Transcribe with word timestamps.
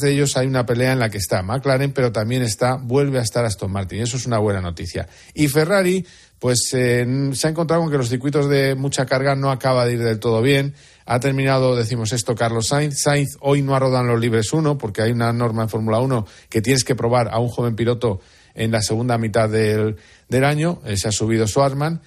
de 0.00 0.12
ellos 0.12 0.36
hay 0.36 0.46
una 0.46 0.66
pelea 0.66 0.92
en 0.92 0.98
la 0.98 1.10
que 1.10 1.18
está 1.18 1.42
McLaren, 1.42 1.92
pero 1.92 2.12
también 2.12 2.42
está, 2.42 2.76
vuelve 2.76 3.18
a 3.18 3.22
estar 3.22 3.44
Aston 3.44 3.70
Martin. 3.70 4.00
Eso 4.00 4.16
es 4.16 4.26
una 4.26 4.38
buena 4.38 4.60
noticia. 4.60 5.08
Y 5.34 5.48
Ferrari, 5.48 6.06
pues 6.38 6.70
eh, 6.74 7.06
se 7.32 7.46
ha 7.46 7.50
encontrado 7.50 7.82
con 7.82 7.90
que 7.90 7.98
los 7.98 8.08
circuitos 8.08 8.48
de 8.48 8.74
mucha 8.74 9.06
carga 9.06 9.34
no 9.34 9.50
acaba 9.50 9.86
de 9.86 9.94
ir 9.94 10.02
del 10.02 10.18
todo 10.18 10.42
bien. 10.42 10.74
Ha 11.06 11.20
terminado, 11.20 11.76
decimos 11.76 12.12
esto, 12.12 12.34
Carlos 12.34 12.68
Sainz. 12.68 13.00
Sainz 13.00 13.36
hoy 13.40 13.62
no 13.62 13.74
ha 13.74 13.78
rodado 13.78 14.04
en 14.04 14.10
los 14.10 14.20
libres 14.20 14.52
1 14.52 14.78
porque 14.78 15.02
hay 15.02 15.12
una 15.12 15.32
norma 15.32 15.62
en 15.62 15.68
Fórmula 15.68 16.00
1 16.00 16.26
que 16.48 16.62
tienes 16.62 16.84
que 16.84 16.94
probar 16.94 17.28
a 17.28 17.38
un 17.38 17.48
joven 17.48 17.76
piloto 17.76 18.20
en 18.54 18.70
la 18.70 18.82
segunda 18.82 19.18
mitad 19.18 19.48
del, 19.48 19.96
del 20.28 20.44
año. 20.44 20.80
Eh, 20.84 20.96
se 20.96 21.08
ha 21.08 21.12
subido 21.12 21.46
Schwarzman 21.46 22.00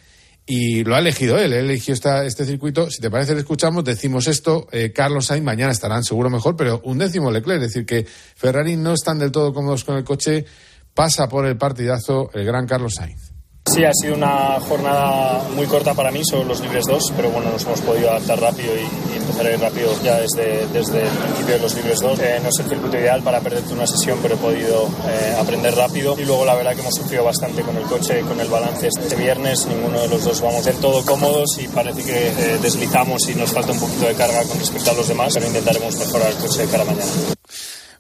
y 0.50 0.86
lo 0.86 0.96
ha 0.96 1.00
elegido 1.00 1.38
él, 1.38 1.52
él 1.52 1.66
eligió 1.70 1.94
esta, 1.94 2.26
este 2.26 2.46
circuito. 2.46 2.90
Si 2.90 3.02
te 3.02 3.12
parece, 3.12 3.34
le 3.34 3.42
escuchamos, 3.42 3.84
decimos 3.84 4.28
esto, 4.28 4.68
eh, 4.72 4.94
Carlos 4.94 5.26
Sainz 5.26 5.44
mañana 5.44 5.74
estarán 5.74 6.06
seguro 6.06 6.30
mejor, 6.30 6.56
pero 6.56 6.80
un 6.86 6.98
décimo 6.98 7.30
Leclerc, 7.30 7.62
es 7.62 7.74
decir, 7.74 7.86
que 7.86 8.06
Ferrari 8.06 8.78
no 8.78 8.94
están 8.94 9.20
del 9.20 9.32
todo 9.32 9.54
cómodos 9.54 9.84
con 9.84 9.98
el 9.98 10.06
coche, 10.06 10.46
pasa 10.94 11.28
por 11.28 11.46
el 11.46 11.58
partidazo 11.58 12.32
el 12.34 12.46
gran 12.46 12.66
Carlos 12.66 12.96
Sainz. 12.96 13.27
Sí, 13.68 13.84
ha 13.84 13.92
sido 13.92 14.16
una 14.16 14.62
jornada 14.62 15.44
muy 15.54 15.66
corta 15.66 15.94
para 15.94 16.10
mí, 16.10 16.22
son 16.24 16.48
los 16.48 16.62
libres 16.62 16.86
dos, 16.88 17.12
pero 17.18 17.30
bueno, 17.30 17.52
nos 17.52 17.64
hemos 17.66 17.82
podido 17.82 18.10
adaptar 18.10 18.40
rápido 18.40 18.74
y, 18.74 19.18
empezar 19.18 19.46
a 19.46 19.52
ir 19.52 19.60
rápido 19.60 19.92
ya 20.02 20.16
desde, 20.22 20.66
desde 20.68 21.02
el 21.02 21.10
principio 21.10 21.56
de 21.56 21.60
los 21.60 21.76
libres 21.76 22.00
dos. 22.00 22.18
Eh, 22.20 22.40
no 22.42 22.48
es 22.48 22.60
el 22.60 22.70
circuito 22.70 22.98
ideal 22.98 23.22
para 23.24 23.42
perderte 23.42 23.74
una 23.74 23.86
sesión, 23.86 24.20
pero 24.22 24.36
he 24.36 24.38
podido 24.38 24.88
eh, 25.06 25.36
aprender 25.38 25.76
rápido 25.76 26.16
y 26.18 26.24
luego 26.24 26.46
la 26.46 26.56
verdad 26.56 26.76
que 26.76 26.80
hemos 26.80 26.96
sufrido 26.96 27.26
bastante 27.26 27.62
con 27.62 27.76
el 27.76 27.84
coche, 27.84 28.22
con 28.22 28.40
el 28.40 28.48
balance 28.48 28.88
este 28.88 29.16
viernes. 29.18 29.68
Ninguno 29.68 30.00
de 30.00 30.08
los 30.08 30.24
dos 30.24 30.40
vamos 30.40 30.64
del 30.64 30.78
todo 30.78 31.04
cómodos 31.06 31.60
y 31.60 31.68
parece 31.68 32.06
que 32.06 32.28
eh, 32.30 32.58
deslizamos 32.62 33.28
y 33.28 33.36
nos 33.36 33.52
falta 33.52 33.74
un 33.74 33.80
poquito 33.82 34.08
de 34.08 34.14
carga 34.14 34.44
con 34.44 34.58
respecto 34.60 34.92
a 34.92 34.94
los 34.94 35.10
demás, 35.10 35.34
pero 35.34 35.46
intentaremos 35.46 35.94
mejorar 35.98 36.32
el 36.32 36.38
coche 36.38 36.62
de 36.62 36.72
cara 36.72 36.86
mañana. 36.86 37.12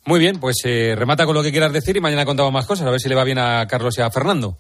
Muy 0.05 0.20
bien, 0.20 0.40
pues 0.40 0.62
remata 0.63 1.26
con 1.26 1.35
lo 1.35 1.43
que 1.43 1.52
quieras 1.52 1.73
decir 1.73 1.98
y 1.98 1.99
mañana 1.99 2.23
contamos 2.23 2.54
más 2.54 2.65
cosas, 2.65 2.88
a 2.88 2.91
ver 2.91 3.02
si 3.02 3.09
le 3.09 3.15
va 3.15 3.26
bien 3.26 3.40
a 3.40 3.68
Carlos 3.68 3.98
y 3.98 4.02
a 4.02 4.09
Fernando. 4.09 4.57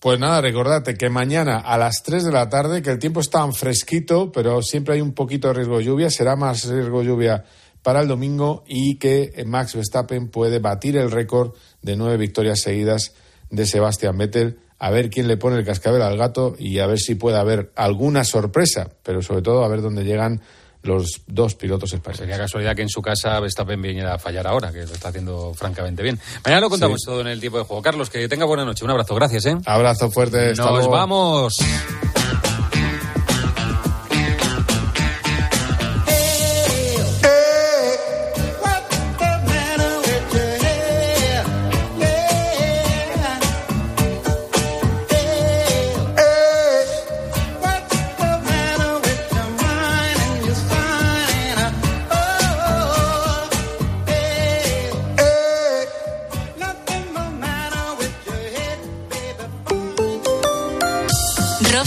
Pues 0.00 0.18
nada, 0.18 0.40
recordate 0.40 0.94
que 0.94 1.10
mañana 1.10 1.58
a 1.58 1.76
las 1.76 2.02
3 2.02 2.24
de 2.24 2.32
la 2.32 2.48
tarde, 2.48 2.80
que 2.80 2.88
el 2.88 2.98
tiempo 2.98 3.20
está 3.20 3.46
fresquito, 3.52 4.32
pero 4.32 4.62
siempre 4.62 4.94
hay 4.94 5.02
un 5.02 5.12
poquito 5.12 5.48
de 5.48 5.54
riesgo 5.54 5.76
de 5.76 5.84
lluvia, 5.84 6.08
será 6.08 6.36
más 6.36 6.64
riesgo 6.64 7.00
de 7.00 7.06
lluvia 7.06 7.44
para 7.82 8.00
el 8.00 8.08
domingo 8.08 8.64
y 8.66 8.96
que 8.96 9.44
Max 9.46 9.74
Verstappen 9.74 10.28
puede 10.28 10.58
batir 10.58 10.96
el 10.96 11.10
récord 11.10 11.52
de 11.82 11.96
nueve 11.96 12.16
victorias 12.16 12.60
seguidas 12.60 13.12
de 13.50 13.66
Sebastian 13.66 14.16
Vettel. 14.16 14.60
A 14.78 14.90
ver 14.90 15.10
quién 15.10 15.28
le 15.28 15.36
pone 15.36 15.56
el 15.56 15.66
cascabel 15.66 16.00
al 16.00 16.16
gato 16.16 16.56
y 16.58 16.78
a 16.78 16.86
ver 16.86 16.98
si 16.98 17.14
puede 17.14 17.36
haber 17.36 17.70
alguna 17.76 18.24
sorpresa, 18.24 18.88
pero 19.02 19.20
sobre 19.20 19.42
todo 19.42 19.64
a 19.64 19.68
ver 19.68 19.82
dónde 19.82 20.04
llegan 20.04 20.40
los 20.82 21.22
dos 21.26 21.54
pilotos 21.54 21.92
españoles. 21.92 22.18
Sería 22.20 22.38
casualidad 22.38 22.74
que 22.74 22.82
en 22.82 22.88
su 22.88 23.02
casa 23.02 23.38
Verstappen 23.40 23.80
viniera 23.80 24.14
a 24.14 24.18
fallar 24.18 24.46
ahora, 24.46 24.72
que 24.72 24.86
lo 24.86 24.92
está 24.92 25.08
haciendo 25.08 25.52
francamente 25.54 26.02
bien. 26.02 26.18
Mañana 26.44 26.60
lo 26.60 26.70
contamos 26.70 27.00
todo 27.04 27.20
en 27.20 27.28
el 27.28 27.40
tiempo 27.40 27.58
de 27.58 27.64
juego. 27.64 27.82
Carlos, 27.82 28.10
que 28.10 28.28
tenga 28.28 28.44
buena 28.44 28.64
noche. 28.64 28.84
Un 28.84 28.90
abrazo, 28.90 29.14
gracias. 29.14 29.46
¿eh? 29.46 29.56
Abrazo 29.66 30.10
fuerte. 30.10 30.54
Nos 30.54 30.88
vamos. 30.88 31.58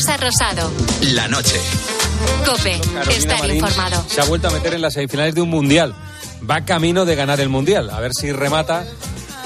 Rosado. 0.05 0.69
La 1.13 1.29
noche. 1.29 1.55
Cope, 2.45 2.79
estar 3.09 3.49
informado. 3.49 4.05
Se 4.09 4.19
ha 4.19 4.25
vuelto 4.25 4.49
a 4.49 4.51
meter 4.51 4.73
en 4.73 4.81
las 4.81 4.93
semifinales 4.93 5.33
de 5.33 5.41
un 5.41 5.49
mundial. 5.49 5.95
Va 6.49 6.65
camino 6.65 7.05
de 7.05 7.15
ganar 7.15 7.39
el 7.39 7.47
mundial. 7.47 7.89
A 7.89 8.01
ver 8.01 8.11
si 8.13 8.33
remata 8.33 8.85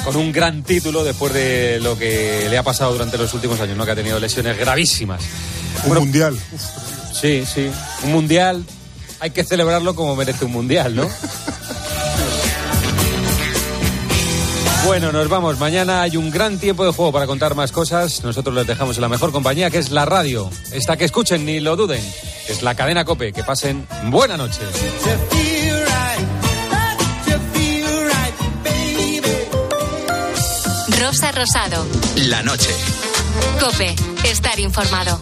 con 0.03 0.15
un 0.15 0.31
gran 0.31 0.63
título 0.63 1.03
después 1.03 1.31
de 1.31 1.79
lo 1.79 1.95
que 1.95 2.47
le 2.49 2.57
ha 2.57 2.63
pasado 2.63 2.91
durante 2.91 3.19
los 3.19 3.33
últimos 3.35 3.59
años, 3.59 3.77
¿no? 3.77 3.85
Que 3.85 3.91
ha 3.91 3.95
tenido 3.95 4.19
lesiones 4.19 4.57
gravísimas. 4.57 5.21
Un 5.85 5.93
mundial. 5.93 6.35
Sí, 7.13 7.43
sí. 7.45 7.69
Un 8.03 8.11
mundial. 8.11 8.65
Hay 9.19 9.29
que 9.29 9.43
celebrarlo 9.43 9.95
como 9.95 10.15
merece 10.15 10.45
un 10.45 10.53
mundial, 10.53 10.95
¿no? 10.95 11.07
Bueno, 14.87 15.11
nos 15.11 15.27
vamos. 15.27 15.59
Mañana 15.59 16.01
hay 16.01 16.15
un 16.15 16.31
gran 16.31 16.59
tiempo 16.59 16.85
de 16.85 16.93
juego 16.93 17.11
para 17.11 17.27
contar 17.27 17.55
más 17.55 17.73
cosas. 17.73 18.23
Nosotros 18.23 18.55
les 18.55 18.65
dejamos 18.65 18.95
en 18.95 19.01
la 19.01 19.09
mejor 19.09 19.33
compañía, 19.33 19.69
que 19.69 19.79
es 19.79 19.91
la 19.91 20.05
radio. 20.05 20.49
Esta 20.71 20.95
que 20.95 21.03
escuchen, 21.03 21.45
ni 21.45 21.59
lo 21.59 21.75
duden. 21.75 22.01
Es 22.47 22.61
la 22.61 22.73
cadena 22.73 23.03
Cope. 23.03 23.33
Que 23.33 23.43
pasen 23.43 23.85
buena 24.05 24.37
noche. 24.37 24.61
Rosa 30.97 31.33
Rosado. 31.33 31.85
La 32.15 32.41
noche. 32.43 32.73
Cope. 33.59 33.93
Estar 34.23 34.57
informado. 34.57 35.19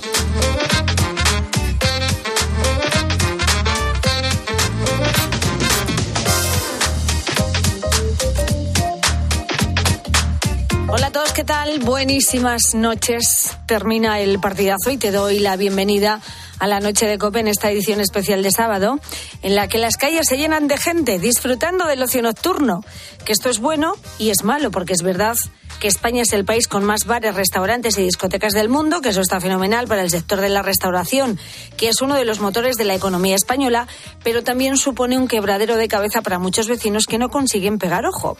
Hola 10.98 11.08
a 11.08 11.12
todos, 11.12 11.34
¿qué 11.34 11.44
tal? 11.44 11.80
Buenísimas 11.80 12.74
noches. 12.74 13.58
Termina 13.66 14.22
el 14.22 14.40
partidazo 14.40 14.92
y 14.92 14.98
te 14.98 15.12
doy 15.12 15.40
la 15.40 15.58
bienvenida 15.58 16.22
a 16.58 16.68
la 16.68 16.80
noche 16.80 17.06
de 17.06 17.18
COPE 17.18 17.42
en 17.42 17.50
esta 17.50 17.70
edición 17.70 18.00
especial 18.00 18.42
de 18.42 18.50
sábado, 18.50 18.98
en 19.42 19.56
la 19.56 19.68
que 19.68 19.78
las 19.78 19.98
calles 19.98 20.26
se 20.26 20.38
llenan 20.38 20.70
de 20.70 20.78
gente 20.78 21.20
disfrutando 21.20 21.86
del 21.86 22.02
ocio 22.02 22.22
nocturno. 22.22 22.82
Que 23.26 23.34
esto 23.34 23.50
es 23.50 23.60
bueno 23.60 23.96
y 24.20 24.30
es 24.30 24.46
malo, 24.46 24.72
porque 24.72 24.94
es 24.94 25.02
verdad 25.02 25.36
que 25.82 25.90
España 25.90 26.22
es 26.22 26.32
el 26.32 26.46
país 26.46 26.70
con 26.70 26.86
más 26.86 27.04
bares, 27.04 27.36
restaurantes 27.36 27.98
y 27.98 28.04
discotecas 28.04 28.54
del 28.54 28.70
mundo, 28.70 29.02
que 29.02 29.10
eso 29.10 29.20
está 29.20 29.42
fenomenal 29.42 29.90
para 29.90 30.02
el 30.02 30.10
sector 30.10 30.40
de 30.40 30.48
la 30.48 30.62
restauración, 30.62 31.38
que 31.76 31.90
es 31.90 32.02
uno 32.02 32.16
de 32.16 32.24
los 32.24 32.40
motores 32.40 32.78
de 32.78 32.86
la 32.86 32.96
economía 32.96 33.36
española, 33.36 33.90
pero 34.24 34.46
también 34.46 34.78
supone 34.78 35.18
un 35.18 35.28
quebradero 35.28 35.76
de 35.76 35.90
cabeza 35.90 36.22
para 36.22 36.40
muchos 36.40 36.70
vecinos 36.70 37.06
que 37.06 37.18
no 37.18 37.28
consiguen 37.28 37.80
pegar 37.80 38.06
ojo. 38.06 38.38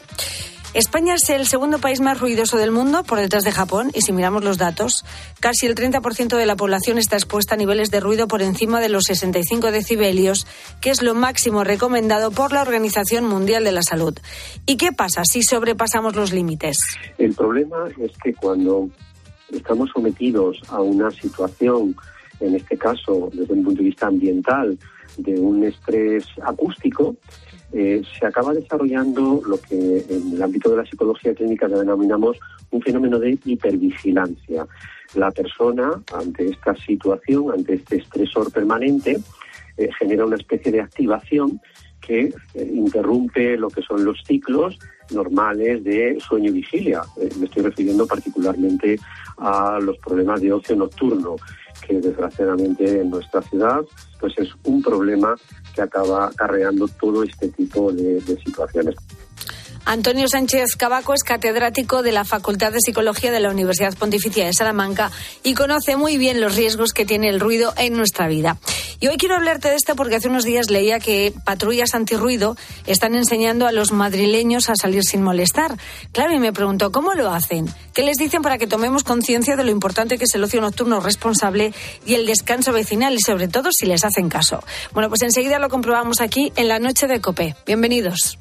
España 0.74 1.14
es 1.14 1.30
el 1.30 1.46
segundo 1.46 1.78
país 1.78 2.00
más 2.00 2.20
ruidoso 2.20 2.58
del 2.58 2.70
mundo, 2.70 3.02
por 3.02 3.18
detrás 3.18 3.44
de 3.44 3.52
Japón, 3.52 3.90
y 3.94 4.02
si 4.02 4.12
miramos 4.12 4.44
los 4.44 4.58
datos, 4.58 5.04
casi 5.40 5.66
el 5.66 5.74
30% 5.74 6.36
de 6.36 6.46
la 6.46 6.56
población 6.56 6.98
está 6.98 7.16
expuesta 7.16 7.54
a 7.54 7.58
niveles 7.58 7.90
de 7.90 8.00
ruido 8.00 8.28
por 8.28 8.42
encima 8.42 8.80
de 8.80 8.88
los 8.88 9.04
65 9.04 9.70
decibelios, 9.70 10.46
que 10.80 10.90
es 10.90 11.02
lo 11.02 11.14
máximo 11.14 11.64
recomendado 11.64 12.30
por 12.30 12.52
la 12.52 12.62
Organización 12.62 13.24
Mundial 13.24 13.64
de 13.64 13.72
la 13.72 13.82
Salud. 13.82 14.18
¿Y 14.66 14.76
qué 14.76 14.92
pasa 14.92 15.22
si 15.24 15.42
sobrepasamos 15.42 16.14
los 16.14 16.32
límites? 16.32 16.78
El 17.16 17.34
problema 17.34 17.88
es 17.98 18.12
que 18.22 18.34
cuando 18.34 18.88
estamos 19.52 19.90
sometidos 19.94 20.60
a 20.68 20.80
una 20.80 21.10
situación, 21.10 21.96
en 22.40 22.54
este 22.54 22.76
caso 22.76 23.30
desde 23.32 23.54
un 23.54 23.64
punto 23.64 23.78
de 23.78 23.88
vista 23.88 24.08
ambiental, 24.08 24.78
de 25.16 25.40
un 25.40 25.64
estrés 25.64 26.26
acústico, 26.42 27.16
eh, 27.78 28.00
se 28.18 28.24
acaba 28.24 28.54
desarrollando 28.54 29.42
lo 29.46 29.60
que 29.60 30.02
en 30.08 30.32
el 30.32 30.42
ámbito 30.42 30.70
de 30.70 30.78
la 30.78 30.86
psicología 30.86 31.34
clínica 31.34 31.68
denominamos 31.68 32.38
un 32.70 32.80
fenómeno 32.80 33.18
de 33.18 33.38
hipervigilancia. 33.44 34.66
La 35.14 35.30
persona, 35.30 35.90
ante 36.14 36.48
esta 36.48 36.74
situación, 36.74 37.52
ante 37.52 37.74
este 37.74 37.96
estresor 37.96 38.50
permanente, 38.50 39.18
eh, 39.76 39.90
genera 39.98 40.24
una 40.24 40.36
especie 40.36 40.72
de 40.72 40.80
activación 40.80 41.60
que 42.00 42.32
eh, 42.54 42.70
interrumpe 42.72 43.58
lo 43.58 43.68
que 43.68 43.82
son 43.82 44.06
los 44.06 44.22
ciclos 44.24 44.78
normales 45.10 45.84
de 45.84 46.18
sueño 46.18 46.48
y 46.48 46.54
vigilia. 46.54 47.02
me 47.38 47.44
estoy 47.44 47.62
refiriendo 47.62 48.06
particularmente 48.06 48.98
a 49.36 49.78
los 49.82 49.98
problemas 49.98 50.40
de 50.40 50.50
ocio 50.50 50.76
nocturno, 50.76 51.36
que 51.86 52.00
desgraciadamente 52.00 53.00
en 53.00 53.10
nuestra 53.10 53.42
ciudad 53.42 53.84
pues 54.20 54.34
es 54.38 54.48
un 54.64 54.82
problema 54.82 55.36
que 55.74 55.82
acaba 55.82 56.26
acarreando 56.26 56.88
todo 56.88 57.22
este 57.22 57.48
tipo 57.48 57.92
de, 57.92 58.20
de 58.20 58.36
situaciones. 58.42 58.94
Antonio 59.88 60.26
Sánchez 60.26 60.74
Cabaco 60.76 61.14
es 61.14 61.22
catedrático 61.22 62.02
de 62.02 62.10
la 62.10 62.24
Facultad 62.24 62.72
de 62.72 62.80
Psicología 62.80 63.30
de 63.30 63.38
la 63.38 63.50
Universidad 63.50 63.96
Pontificia 63.96 64.44
de 64.44 64.52
Salamanca 64.52 65.12
y 65.44 65.54
conoce 65.54 65.94
muy 65.94 66.18
bien 66.18 66.40
los 66.40 66.56
riesgos 66.56 66.92
que 66.92 67.06
tiene 67.06 67.28
el 67.28 67.38
ruido 67.38 67.72
en 67.76 67.96
nuestra 67.96 68.26
vida. 68.26 68.58
Y 68.98 69.06
hoy 69.06 69.16
quiero 69.16 69.36
hablarte 69.36 69.68
de 69.68 69.76
esto 69.76 69.94
porque 69.94 70.16
hace 70.16 70.28
unos 70.28 70.42
días 70.42 70.70
leía 70.70 70.98
que 70.98 71.32
patrullas 71.44 71.94
antirruido 71.94 72.56
están 72.86 73.14
enseñando 73.14 73.68
a 73.68 73.70
los 73.70 73.92
madrileños 73.92 74.68
a 74.70 74.74
salir 74.74 75.04
sin 75.04 75.22
molestar. 75.22 75.76
Claro, 76.10 76.34
y 76.34 76.40
me 76.40 76.52
pregunto, 76.52 76.90
¿cómo 76.90 77.14
lo 77.14 77.30
hacen? 77.30 77.72
¿Qué 77.94 78.02
les 78.02 78.16
dicen 78.16 78.42
para 78.42 78.58
que 78.58 78.66
tomemos 78.66 79.04
conciencia 79.04 79.54
de 79.54 79.62
lo 79.62 79.70
importante 79.70 80.18
que 80.18 80.24
es 80.24 80.34
el 80.34 80.42
ocio 80.42 80.60
nocturno 80.60 80.98
responsable 80.98 81.72
y 82.04 82.14
el 82.14 82.26
descanso 82.26 82.72
vecinal 82.72 83.14
y 83.14 83.20
sobre 83.20 83.46
todo 83.46 83.70
si 83.70 83.86
les 83.86 84.04
hacen 84.04 84.30
caso? 84.30 84.64
Bueno, 84.92 85.08
pues 85.08 85.22
enseguida 85.22 85.60
lo 85.60 85.68
comprobamos 85.68 86.20
aquí 86.20 86.52
en 86.56 86.66
la 86.66 86.80
noche 86.80 87.06
de 87.06 87.20
COPE. 87.20 87.54
Bienvenidos. 87.66 88.36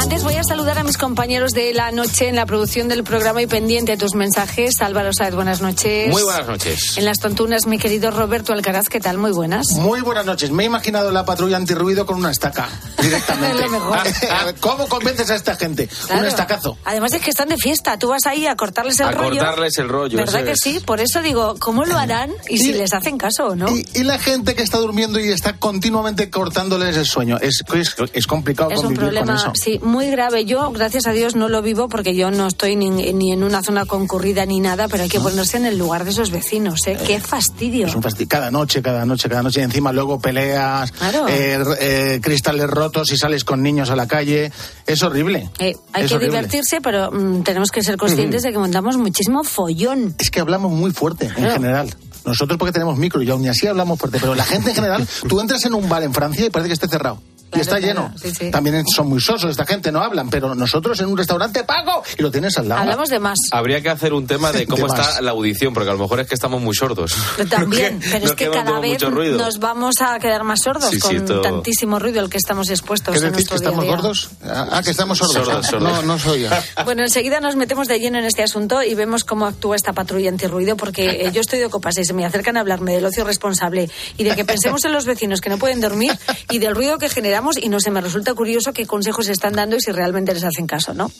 Antes 0.00 0.24
voy 0.24 0.34
a 0.36 0.42
saludar 0.44 0.78
a 0.78 0.82
mis 0.82 0.96
compañeros 0.96 1.52
de 1.52 1.74
la 1.74 1.92
noche 1.92 2.28
en 2.28 2.34
la 2.36 2.46
producción 2.46 2.88
del 2.88 3.04
programa 3.04 3.42
y 3.42 3.46
pendiente 3.46 3.92
de 3.92 3.98
tus 3.98 4.14
mensajes. 4.14 4.80
Álvaro 4.80 5.12
Saez, 5.12 5.34
buenas 5.34 5.60
noches. 5.60 6.08
Muy 6.10 6.22
buenas 6.22 6.46
noches. 6.46 6.96
En 6.96 7.04
las 7.04 7.18
tontunas, 7.18 7.66
mi 7.66 7.78
querido 7.78 8.10
Roberto 8.10 8.52
Alcaraz, 8.54 8.88
¿qué 8.88 8.98
tal? 8.98 9.18
Muy 9.18 9.30
buenas. 9.32 9.66
Muy 9.76 10.00
buenas 10.00 10.24
noches. 10.24 10.50
Me 10.50 10.62
he 10.62 10.66
imaginado 10.66 11.10
la 11.10 11.24
patrulla 11.26 11.58
antirruido 11.58 12.06
con 12.06 12.16
una 12.16 12.30
estaca 12.30 12.68
directamente. 13.00 13.58
Lo 13.62 13.68
mejor. 13.70 13.98
¿Cómo 14.60 14.88
convences 14.88 15.30
a 15.30 15.34
esta 15.34 15.54
gente? 15.56 15.86
Claro. 16.06 16.22
Un 16.22 16.26
estacazo. 16.28 16.78
Además 16.86 17.12
es 17.12 17.20
que 17.22 17.30
están 17.30 17.48
de 17.50 17.58
fiesta. 17.58 17.98
Tú 17.98 18.08
vas 18.08 18.26
ahí 18.26 18.46
a 18.46 18.56
cortarles 18.56 18.98
el 19.00 19.06
A 19.08 19.12
rollo. 19.12 19.38
cortarles 19.40 19.76
el 19.78 19.88
rollo, 19.88 20.16
¿Verdad 20.16 20.44
que 20.44 20.52
es. 20.52 20.60
sí? 20.62 20.80
Por 20.80 21.00
eso 21.00 21.20
digo, 21.20 21.56
¿cómo 21.58 21.84
lo 21.84 21.98
harán 21.98 22.30
y 22.48 22.58
si 22.58 22.70
Y- 22.70 22.74
les 22.74 22.92
hacen 22.94 23.18
caso 23.18 23.48
o 23.48 23.54
no? 23.56 23.68
Y, 23.76 23.86
y 23.94 24.02
la 24.04 24.18
gente 24.18 24.54
que 24.54 24.62
está 24.62 24.78
durmiendo 24.78 25.20
y 25.20 25.28
está 25.30 25.58
continuamente 25.58 26.30
cortándoles 26.30 26.96
el 26.96 27.06
sueño. 27.06 27.36
Es, 27.38 27.62
es, 27.74 27.94
es 28.14 28.26
complicado 28.26 28.70
Es 28.70 28.78
un 28.78 28.84
convivir 28.94 29.00
con 29.00 29.14
problema, 29.14 29.34
eso. 29.36 29.52
sí, 29.54 29.78
muy 29.90 30.08
grave. 30.10 30.44
Yo, 30.44 30.70
gracias 30.72 31.06
a 31.06 31.12
Dios, 31.12 31.34
no 31.34 31.48
lo 31.48 31.60
vivo 31.62 31.88
porque 31.88 32.14
yo 32.14 32.30
no 32.30 32.46
estoy 32.46 32.76
ni, 32.76 32.88
ni 32.90 33.32
en 33.32 33.42
una 33.42 33.62
zona 33.62 33.84
concurrida 33.84 34.46
ni 34.46 34.60
nada, 34.60 34.88
pero 34.88 35.02
hay 35.02 35.08
que 35.08 35.20
ponerse 35.20 35.56
en 35.56 35.66
el 35.66 35.76
lugar 35.78 36.04
de 36.04 36.10
esos 36.10 36.30
vecinos, 36.30 36.80
¿eh? 36.86 36.96
¡Qué 37.06 37.20
fastidio! 37.20 37.86
Es 37.86 37.94
un 37.94 38.02
fastidio. 38.02 38.28
Cada 38.28 38.50
noche, 38.50 38.80
cada 38.82 39.04
noche, 39.04 39.28
cada 39.28 39.42
noche. 39.42 39.60
Y 39.60 39.64
encima 39.64 39.92
luego 39.92 40.20
peleas, 40.20 40.92
Claro. 40.92 41.26
eh, 41.28 41.58
eh, 41.80 42.20
cristales 42.22 42.68
rotos 42.70 43.10
y 43.12 43.16
sales 43.16 43.44
con 43.44 43.62
niños 43.62 43.90
a 43.90 43.96
la 43.96 44.06
calle. 44.06 44.52
Es 44.86 45.02
horrible. 45.02 45.50
Eh, 45.58 45.74
hay 45.92 46.04
Es 46.04 46.08
que 46.10 46.16
horrible. 46.16 46.36
divertirse, 46.36 46.80
pero 46.80 47.10
mm, 47.10 47.42
tenemos 47.42 47.70
que 47.70 47.82
ser 47.82 47.96
conscientes 47.96 48.42
de 48.42 48.52
que 48.52 48.58
montamos 48.58 48.96
muchísimo 48.96 49.42
follón. 49.44 50.14
Es 50.18 50.30
que 50.30 50.40
hablamos 50.40 50.70
muy 50.72 50.92
fuerte 50.92 51.26
en 51.26 51.50
general. 51.50 51.94
Nosotros 52.24 52.58
porque 52.58 52.72
tenemos 52.72 52.98
micro 52.98 53.22
y 53.22 53.30
aún 53.30 53.48
así 53.48 53.66
hablamos 53.66 53.98
fuerte, 53.98 54.18
pero 54.20 54.34
la 54.34 54.44
gente 54.44 54.68
en 54.70 54.74
general, 54.76 55.08
tú 55.28 55.40
entras 55.40 55.64
en 55.64 55.72
un 55.74 55.88
bar 55.88 56.02
en 56.02 56.12
Francia 56.12 56.44
y 56.46 56.50
parece 56.50 56.68
que 56.68 56.74
esté 56.74 56.86
cerrado. 56.86 57.20
Y 57.52 57.60
Claro, 57.60 57.62
está 57.62 57.78
claro, 57.78 58.08
lleno. 58.08 58.14
sí, 58.20 58.32
sí. 58.38 58.50
También 58.50 58.84
son 58.94 59.08
muy 59.08 59.20
sosos, 59.20 59.50
esta 59.50 59.66
gente 59.66 59.90
no 59.90 60.00
hablan, 60.02 60.30
pero 60.30 60.54
nosotros 60.54 61.00
en 61.00 61.06
un 61.06 61.16
restaurante 61.16 61.64
pago 61.64 62.02
y 62.16 62.22
lo 62.22 62.30
tienes 62.30 62.56
al 62.58 62.68
lado. 62.68 62.80
Hablamos 62.82 63.08
de 63.08 63.18
más. 63.18 63.38
Habría 63.52 63.80
que 63.82 63.90
hacer 63.90 64.12
un 64.12 64.26
tema 64.26 64.52
de 64.52 64.66
cómo 64.68 64.86
De 64.86 64.92
más. 64.92 65.08
está 65.08 65.20
la 65.22 65.32
audición, 65.32 65.74
porque 65.74 65.90
a 65.90 65.92
lo 65.94 65.98
mejor 65.98 66.20
es 66.20 66.28
que 66.28 66.34
estamos 66.34 66.60
muy 66.62 66.74
sordos. 66.74 67.14
También, 67.48 67.98
Que 68.00 68.06
pero 68.08 68.20
nos 68.20 68.30
es 68.30 68.36
que 68.36 68.50
cada 68.50 68.78
vez 68.80 69.02
nos 69.02 69.58
vamos 69.58 70.00
a 70.00 70.18
quedar 70.18 70.44
más 70.44 70.60
sordos 70.62 70.90
Sí, 70.90 70.96
sí, 70.96 71.00
con 71.00 71.16
esto- 71.16 71.40
tantísimo 71.40 71.98
ruido 71.98 72.20
al 72.20 72.30
que 72.30 72.36
estamos 72.38 72.70
expuestos. 72.70 73.12
¿Qué 73.18 73.24
en 73.26 73.32
decir? 73.32 73.48
¿Que 73.48 73.54
nuestro 73.54 73.56
estamos 73.56 73.84
día 73.84 73.92
a 73.92 73.96
día. 73.96 74.02
gordos? 74.02 74.30
Ah, 74.44 74.80
que 74.84 74.90
estamos 74.90 75.18
sordos. 75.18 75.34
Sordos, 75.44 75.66
sordos. 75.66 75.92
No, 75.92 76.02
no 76.02 76.18
soy 76.18 76.42
yo. 76.42 76.48
Bueno, 76.84 77.02
enseguida 77.02 77.40
nos 77.40 77.56
metemos 77.56 77.88
de 77.88 77.98
lleno 78.00 78.18
en 78.18 78.24
este 78.24 78.42
asunto 78.42 78.82
y 78.82 78.94
vemos 78.94 79.24
cómo 79.24 79.46
actúa 79.46 79.76
esta 79.76 79.92
patrulla 79.92 80.28
antirruido, 80.30 80.76
porque 80.76 81.26
eh, 81.26 81.30
yo 81.32 81.40
estoy 81.40 81.58
de 81.58 81.68
copas 81.68 81.98
y 81.98 82.04
se 82.04 82.12
me 82.14 82.24
acercan 82.24 82.56
a 82.56 82.60
hablarme 82.60 82.92
del 82.94 83.04
ocio 83.04 83.24
responsable 83.24 83.90
y 84.16 84.24
de 84.24 84.34
que 84.36 84.44
pensemos 84.44 84.84
en 84.84 84.92
los 84.92 85.04
vecinos 85.04 85.40
que 85.40 85.50
no 85.50 85.58
pueden 85.58 85.80
dormir 85.80 86.12
y 86.50 86.58
del 86.58 86.74
ruido 86.74 86.98
que 86.98 87.08
y 87.56 87.68
no 87.68 87.80
se 87.80 87.90
me 87.90 88.00
resulta 88.00 88.34
curioso 88.34 88.72
qué 88.72 88.86
consejos 88.86 89.28
están 89.28 89.54
dando 89.54 89.76
y 89.76 89.80
si 89.80 89.92
realmente 89.92 90.34
les 90.34 90.44
hacen 90.44 90.66
caso, 90.66 90.94
¿no? 90.94 91.10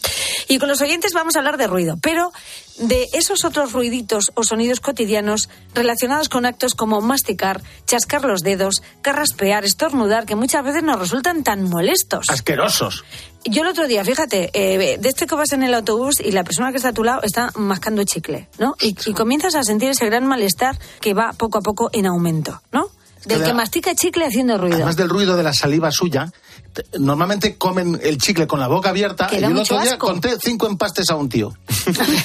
Y 0.49 0.59
con 0.59 0.69
los 0.69 0.81
oyentes 0.81 1.13
vamos 1.13 1.37
a 1.37 1.39
hablar 1.39 1.57
de 1.57 1.67
ruido, 1.67 1.99
pero 2.01 2.33
de 2.79 3.09
esos 3.13 3.45
otros 3.45 3.73
ruiditos 3.73 4.33
o 4.35 4.43
sonidos 4.43 4.81
cotidianos 4.81 5.49
relacionados 5.75 6.29
con 6.29 6.47
actos 6.47 6.75
como 6.75 7.01
masticar, 7.01 7.63
chascar 7.87 8.25
los 8.25 8.43
dedos, 8.43 8.83
carraspear, 9.03 9.65
estornudar, 9.65 10.27
que 10.27 10.35
muchas 10.35 10.65
veces 10.65 10.83
nos 10.83 10.99
resultan 10.99 11.45
tan 11.45 11.63
molestos. 11.63 12.29
Asquerosos. 12.29 13.05
Yo 13.45 13.63
el 13.63 13.69
otro 13.69 13.87
día, 13.87 14.05
fíjate, 14.05 14.51
eh, 14.53 14.99
de 14.99 15.09
este 15.09 15.27
que 15.27 15.35
vas 15.35 15.53
en 15.53 15.63
el 15.63 15.73
autobús 15.73 16.21
y 16.21 16.33
la 16.33 16.45
persona 16.45 16.71
que 16.71 16.77
está 16.77 16.91
a 16.91 16.93
tu 16.93 17.05
lado 17.05 17.23
está 17.23 17.51
mascando 17.55 18.05
chicle, 18.05 18.49
¿no? 18.59 18.75
Y, 18.81 18.95
y 19.07 19.15
comienzas 19.15 19.55
a 19.55 19.63
sentir 19.63 19.91
ese 19.91 20.07
gran 20.07 20.27
malestar 20.27 20.79
que 21.01 21.15
va 21.15 21.33
poco 21.33 21.59
a 21.59 21.63
poco 21.63 21.91
en 21.93 22.07
aumento, 22.07 22.61
¿no? 22.73 22.91
Del 23.25 23.43
que 23.43 23.53
mastica 23.53 23.95
chicle 23.95 24.27
haciendo 24.27 24.57
ruido. 24.59 24.77
Además 24.77 24.97
del 24.97 25.09
ruido 25.09 25.37
de 25.37 25.43
la 25.43 25.53
saliva 25.53 25.91
suya, 25.91 26.33
normalmente 26.99 27.57
comen 27.57 27.99
el 28.03 28.19
chicle 28.19 28.47
con 28.47 28.61
la 28.61 28.69
boca 28.69 28.91
abierta. 28.91 29.29
Y 29.33 29.37
el 29.37 29.57
otro 29.57 29.81
día 29.81 29.93
asco. 29.93 30.07
conté 30.07 30.37
cinco 30.43 30.67
empastes 30.67 31.09
a 31.11 31.17
un 31.17 31.29
tío. 31.29 31.53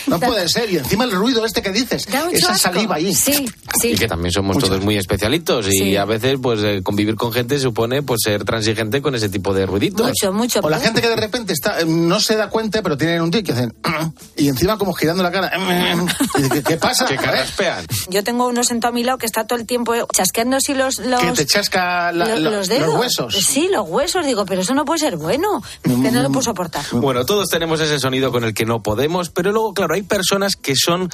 no 0.07 0.19
puede 0.19 0.47
ser. 0.49 0.69
Y 0.71 0.77
encima 0.77 1.03
el 1.03 1.11
ruido 1.11 1.45
este 1.45 1.61
que 1.61 1.71
dices, 1.71 2.07
esa 2.07 2.51
asco. 2.51 2.57
saliva 2.57 2.95
ahí. 2.95 3.13
Sí, 3.13 3.45
sí. 3.81 3.89
Y 3.91 3.95
que 3.97 4.07
también 4.07 4.31
somos 4.31 4.55
Mucho. 4.55 4.67
todos 4.67 4.83
muy 4.83 4.97
especialitos 4.97 5.67
y 5.67 5.71
Sí. 5.71 5.97
a 5.97 6.05
veces 6.05 6.37
pues 6.41 6.61
eh, 6.63 6.81
convivir 6.83 7.15
con 7.15 7.31
gente 7.31 7.59
supone 7.59 8.01
pues 8.03 8.21
ser 8.23 8.43
transigente 8.45 9.01
con 9.01 9.15
ese 9.15 9.29
tipo 9.29 9.53
de 9.53 9.65
ruiditos. 9.65 10.07
Mucho, 10.07 10.33
mucho. 10.33 10.59
O 10.63 10.69
la 10.69 10.79
gente 10.79 11.01
que 11.01 11.09
de 11.09 11.15
repente 11.15 11.53
está, 11.53 11.79
eh, 11.81 11.85
no 11.85 12.19
se 12.19 12.35
da 12.35 12.49
cuenta, 12.49 12.81
pero 12.81 12.97
tienen 12.97 13.21
un 13.21 13.31
tic 13.31 13.45
que 13.45 13.51
hacen. 13.53 13.73
Y 14.37 14.49
encima 14.49 14.77
como 14.77 14.93
girando 14.93 15.23
la 15.23 15.31
cara. 15.31 15.51
Y 16.37 16.41
dice, 16.41 16.55
¿Qué, 16.55 16.63
qué 16.63 16.77
pasa? 16.77 17.05
Que 17.05 17.15
carraspean. 17.15 17.85
Yo 18.09 18.23
tengo 18.23 18.47
uno 18.47 18.63
sentado 18.63 18.91
a 18.91 18.93
mi 18.95 19.03
lado 19.03 19.17
que 19.17 19.25
está 19.25 19.45
todo 19.47 19.57
el 19.59 19.65
tiempo 19.65 19.93
chasqueando 20.13 20.57
así 20.57 20.73
los, 20.73 20.99
los, 20.99 21.21
Que 21.21 21.31
te 21.31 21.45
chasca 21.45 22.11
la- 22.11 22.25
lo- 22.35 22.39
la- 22.39 22.51
los 22.51 22.67
dedos. 22.67 22.87
los 22.87 22.99
huesos. 22.99 23.33
Sí, 23.35 23.69
los 23.71 23.87
huesos. 23.87 24.25
Digo, 24.25 24.34
pero 24.43 24.61
eso 24.61 24.73
no 24.73 24.83
puede 24.83 24.99
ser 24.99 25.17
bueno. 25.17 25.61
Que 25.83 26.11
no 26.11 26.23
lo 26.23 26.29
puedo 26.29 26.41
soportar. 26.41 26.83
Bueno, 26.91 27.25
todos 27.25 27.47
tenemos 27.47 27.79
ese 27.79 27.99
sonido 27.99 28.31
con 28.31 28.43
el 28.43 28.53
que 28.55 28.65
no 28.65 28.81
podemos, 28.81 29.29
pero 29.29 29.51
luego, 29.51 29.73
claro, 29.73 29.93
hay 29.93 30.01
personas 30.01 30.55
que 30.55 30.75
son 30.75 31.09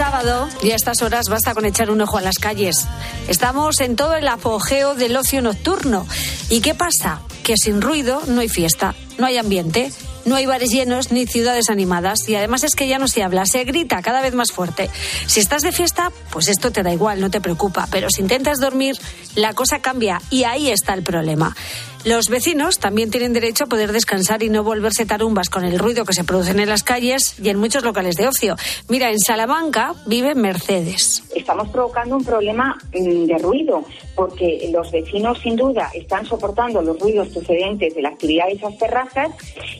sábado 0.00 0.48
y 0.62 0.70
a 0.70 0.76
estas 0.76 1.02
horas 1.02 1.26
basta 1.28 1.52
con 1.52 1.66
echar 1.66 1.90
un 1.90 2.00
ojo 2.00 2.16
a 2.16 2.22
las 2.22 2.38
calles. 2.38 2.86
Estamos 3.28 3.80
en 3.80 3.96
todo 3.96 4.14
el 4.14 4.26
apogeo 4.28 4.94
del 4.94 5.14
ocio 5.14 5.42
nocturno. 5.42 6.06
¿Y 6.48 6.62
qué 6.62 6.74
pasa? 6.74 7.20
Que 7.42 7.58
sin 7.58 7.82
ruido 7.82 8.22
no 8.26 8.40
hay 8.40 8.48
fiesta, 8.48 8.94
no 9.18 9.26
hay 9.26 9.36
ambiente. 9.36 9.92
No 10.24 10.36
hay 10.36 10.44
bares 10.44 10.70
llenos 10.70 11.12
ni 11.12 11.26
ciudades 11.26 11.70
animadas 11.70 12.28
y 12.28 12.34
además 12.34 12.62
es 12.62 12.74
que 12.74 12.86
ya 12.86 12.98
no 12.98 13.08
se 13.08 13.22
habla, 13.22 13.46
se 13.46 13.64
grita 13.64 14.02
cada 14.02 14.20
vez 14.20 14.34
más 14.34 14.52
fuerte. 14.52 14.90
Si 15.26 15.40
estás 15.40 15.62
de 15.62 15.72
fiesta, 15.72 16.12
pues 16.30 16.48
esto 16.48 16.70
te 16.70 16.82
da 16.82 16.92
igual, 16.92 17.20
no 17.20 17.30
te 17.30 17.40
preocupa, 17.40 17.88
pero 17.90 18.10
si 18.10 18.20
intentas 18.20 18.60
dormir, 18.60 18.96
la 19.34 19.54
cosa 19.54 19.80
cambia 19.80 20.20
y 20.28 20.44
ahí 20.44 20.70
está 20.70 20.92
el 20.92 21.02
problema. 21.02 21.56
Los 22.04 22.30
vecinos 22.30 22.78
también 22.78 23.10
tienen 23.10 23.34
derecho 23.34 23.64
a 23.64 23.66
poder 23.66 23.92
descansar 23.92 24.42
y 24.42 24.48
no 24.48 24.64
volverse 24.64 25.04
tarumbas 25.04 25.50
con 25.50 25.64
el 25.64 25.78
ruido 25.78 26.06
que 26.06 26.14
se 26.14 26.24
produce 26.24 26.52
en 26.52 26.66
las 26.66 26.82
calles 26.82 27.38
y 27.38 27.50
en 27.50 27.58
muchos 27.58 27.84
locales 27.84 28.16
de 28.16 28.26
ocio. 28.26 28.56
Mira, 28.88 29.10
en 29.10 29.18
Salamanca 29.18 29.94
vive 30.06 30.34
Mercedes. 30.34 31.22
estamos 31.36 31.68
provocando 31.68 32.16
un 32.16 32.24
problema 32.24 32.78
mm, 32.94 33.26
de 33.26 33.38
ruido, 33.38 33.84
porque 34.14 34.70
los 34.72 34.90
vecinos 34.90 35.38
sin 35.42 35.56
duda 35.56 35.90
están 35.92 36.24
soportando 36.24 36.80
los 36.80 36.98
ruidos 36.98 37.28
procedentes 37.28 37.94
de 37.94 38.00
la 38.00 38.08
actividad 38.08 38.46
de 38.46 38.52
esas 38.52 38.78
terrazas 38.78 39.28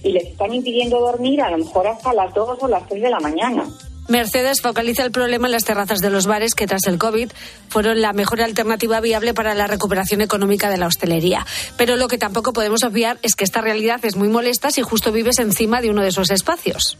y 0.03 0.13
les 0.13 0.25
están 0.25 0.53
impidiendo 0.53 1.01
dormir 1.01 1.41
a 1.41 1.51
lo 1.51 1.59
mejor 1.59 1.87
hasta 1.87 2.13
las 2.13 2.35
2 2.35 2.59
o 2.61 2.69
las 2.69 2.87
3 2.87 3.01
de 3.01 3.11
la 3.11 3.21
mañana. 3.21 3.65
Mercedes 4.11 4.61
focaliza 4.61 5.05
el 5.05 5.13
problema 5.13 5.47
en 5.47 5.53
las 5.53 5.65
terrazas 5.65 6.01
de 6.01 6.11
los 6.11 6.27
bares 6.27 6.57
que 6.57 6.67
tras 6.67 6.89
el 6.89 6.99
COVID 6.99 7.31
fueron 7.69 8.01
la 8.01 8.13
mejor 8.13 8.43
alternativa 8.43 9.01
viable 9.01 9.35
para 9.35 9.55
la 9.55 9.69
recuperación 9.69 10.21
económica 10.21 10.69
de 10.69 10.79
la 10.79 10.89
hostelería. 10.89 11.47
Pero 11.77 11.95
lo 11.95 12.09
que 12.09 12.19
tampoco 12.19 12.53
podemos 12.53 12.83
obviar 12.83 13.21
es 13.23 13.37
que 13.37 13.45
esta 13.45 13.61
realidad 13.61 14.05
es 14.05 14.17
muy 14.17 14.27
molesta 14.27 14.73
si 14.73 14.83
justo 14.83 15.13
vives 15.13 15.39
encima 15.39 15.81
de 15.81 15.91
uno 15.91 16.03
de 16.03 16.09
esos 16.09 16.33
espacios. 16.33 16.99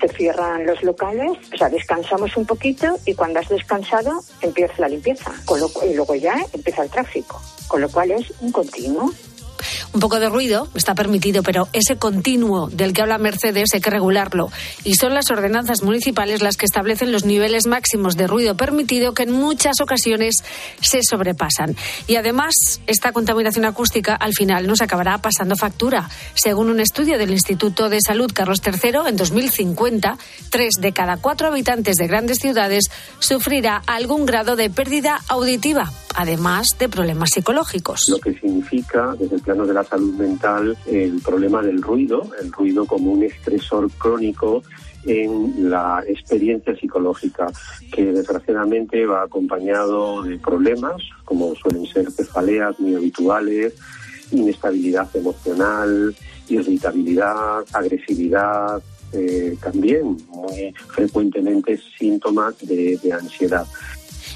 Se 0.00 0.08
cierran 0.08 0.64
los 0.64 0.82
locales, 0.82 1.32
o 1.52 1.58
sea, 1.58 1.68
descansamos 1.68 2.34
un 2.38 2.46
poquito 2.46 2.98
y 3.04 3.12
cuando 3.12 3.40
has 3.40 3.50
descansado 3.50 4.22
empieza 4.40 4.72
la 4.78 4.88
limpieza. 4.88 5.32
Con 5.44 5.60
lo, 5.60 5.70
y 5.86 5.94
luego 5.94 6.14
ya 6.14 6.36
empieza 6.54 6.84
el 6.84 6.88
tráfico. 6.88 7.38
Con 7.68 7.82
lo 7.82 7.90
cual 7.90 8.12
es 8.12 8.32
un 8.40 8.50
continuo. 8.50 9.12
Un 9.92 10.00
poco 10.00 10.20
de 10.20 10.28
ruido 10.28 10.68
está 10.74 10.94
permitido, 10.94 11.42
pero 11.42 11.68
ese 11.72 11.96
continuo 11.96 12.68
del 12.68 12.92
que 12.92 13.02
habla 13.02 13.18
Mercedes 13.18 13.74
hay 13.74 13.80
que 13.80 13.90
regularlo. 13.90 14.50
Y 14.84 14.94
son 14.94 15.14
las 15.14 15.30
ordenanzas 15.30 15.82
municipales 15.82 16.42
las 16.42 16.56
que 16.56 16.66
establecen 16.66 17.12
los 17.12 17.24
niveles 17.24 17.66
máximos 17.66 18.16
de 18.16 18.26
ruido 18.26 18.56
permitido 18.56 19.14
que 19.14 19.24
en 19.24 19.32
muchas 19.32 19.80
ocasiones 19.80 20.44
se 20.80 21.00
sobrepasan. 21.02 21.76
Y 22.06 22.16
además, 22.16 22.80
esta 22.86 23.12
contaminación 23.12 23.64
acústica 23.64 24.14
al 24.14 24.34
final 24.34 24.66
nos 24.66 24.82
acabará 24.82 25.18
pasando 25.18 25.56
factura. 25.56 26.08
Según 26.34 26.70
un 26.70 26.80
estudio 26.80 27.18
del 27.18 27.30
Instituto 27.30 27.88
de 27.88 28.00
Salud 28.00 28.30
Carlos 28.32 28.60
III, 28.64 29.08
en 29.08 29.16
2050, 29.16 30.18
tres 30.50 30.74
de 30.80 30.92
cada 30.92 31.16
cuatro 31.16 31.48
habitantes 31.48 31.96
de 31.96 32.06
grandes 32.06 32.38
ciudades 32.38 32.90
sufrirá 33.18 33.82
algún 33.86 34.26
grado 34.26 34.56
de 34.56 34.70
pérdida 34.70 35.20
auditiva, 35.28 35.90
además 36.14 36.68
de 36.78 36.88
problemas 36.88 37.30
psicológicos. 37.30 38.06
Lo 38.08 38.18
que 38.18 38.34
significa, 38.34 39.14
desde 39.18 39.36
el 39.36 39.42
de 39.64 39.74
la 39.74 39.84
salud 39.84 40.14
mental, 40.14 40.76
el 40.86 41.20
problema 41.22 41.62
del 41.62 41.80
ruido, 41.80 42.28
el 42.42 42.52
ruido 42.52 42.84
como 42.84 43.12
un 43.12 43.22
estresor 43.22 43.90
crónico 43.92 44.62
en 45.04 45.70
la 45.70 46.02
experiencia 46.06 46.74
psicológica, 46.74 47.46
que 47.92 48.04
desgraciadamente 48.12 49.06
va 49.06 49.22
acompañado 49.22 50.22
de 50.22 50.38
problemas, 50.38 50.96
como 51.24 51.54
suelen 51.54 51.86
ser 51.86 52.10
cefaleas 52.10 52.78
muy 52.80 52.96
habituales, 52.96 53.74
inestabilidad 54.32 55.08
emocional, 55.14 56.14
irritabilidad, 56.48 57.64
agresividad, 57.72 58.82
eh, 59.12 59.56
también 59.62 60.16
muy 60.28 60.74
frecuentemente 60.88 61.78
síntomas 61.96 62.56
de 62.58 63.12
ansiedad. 63.12 63.64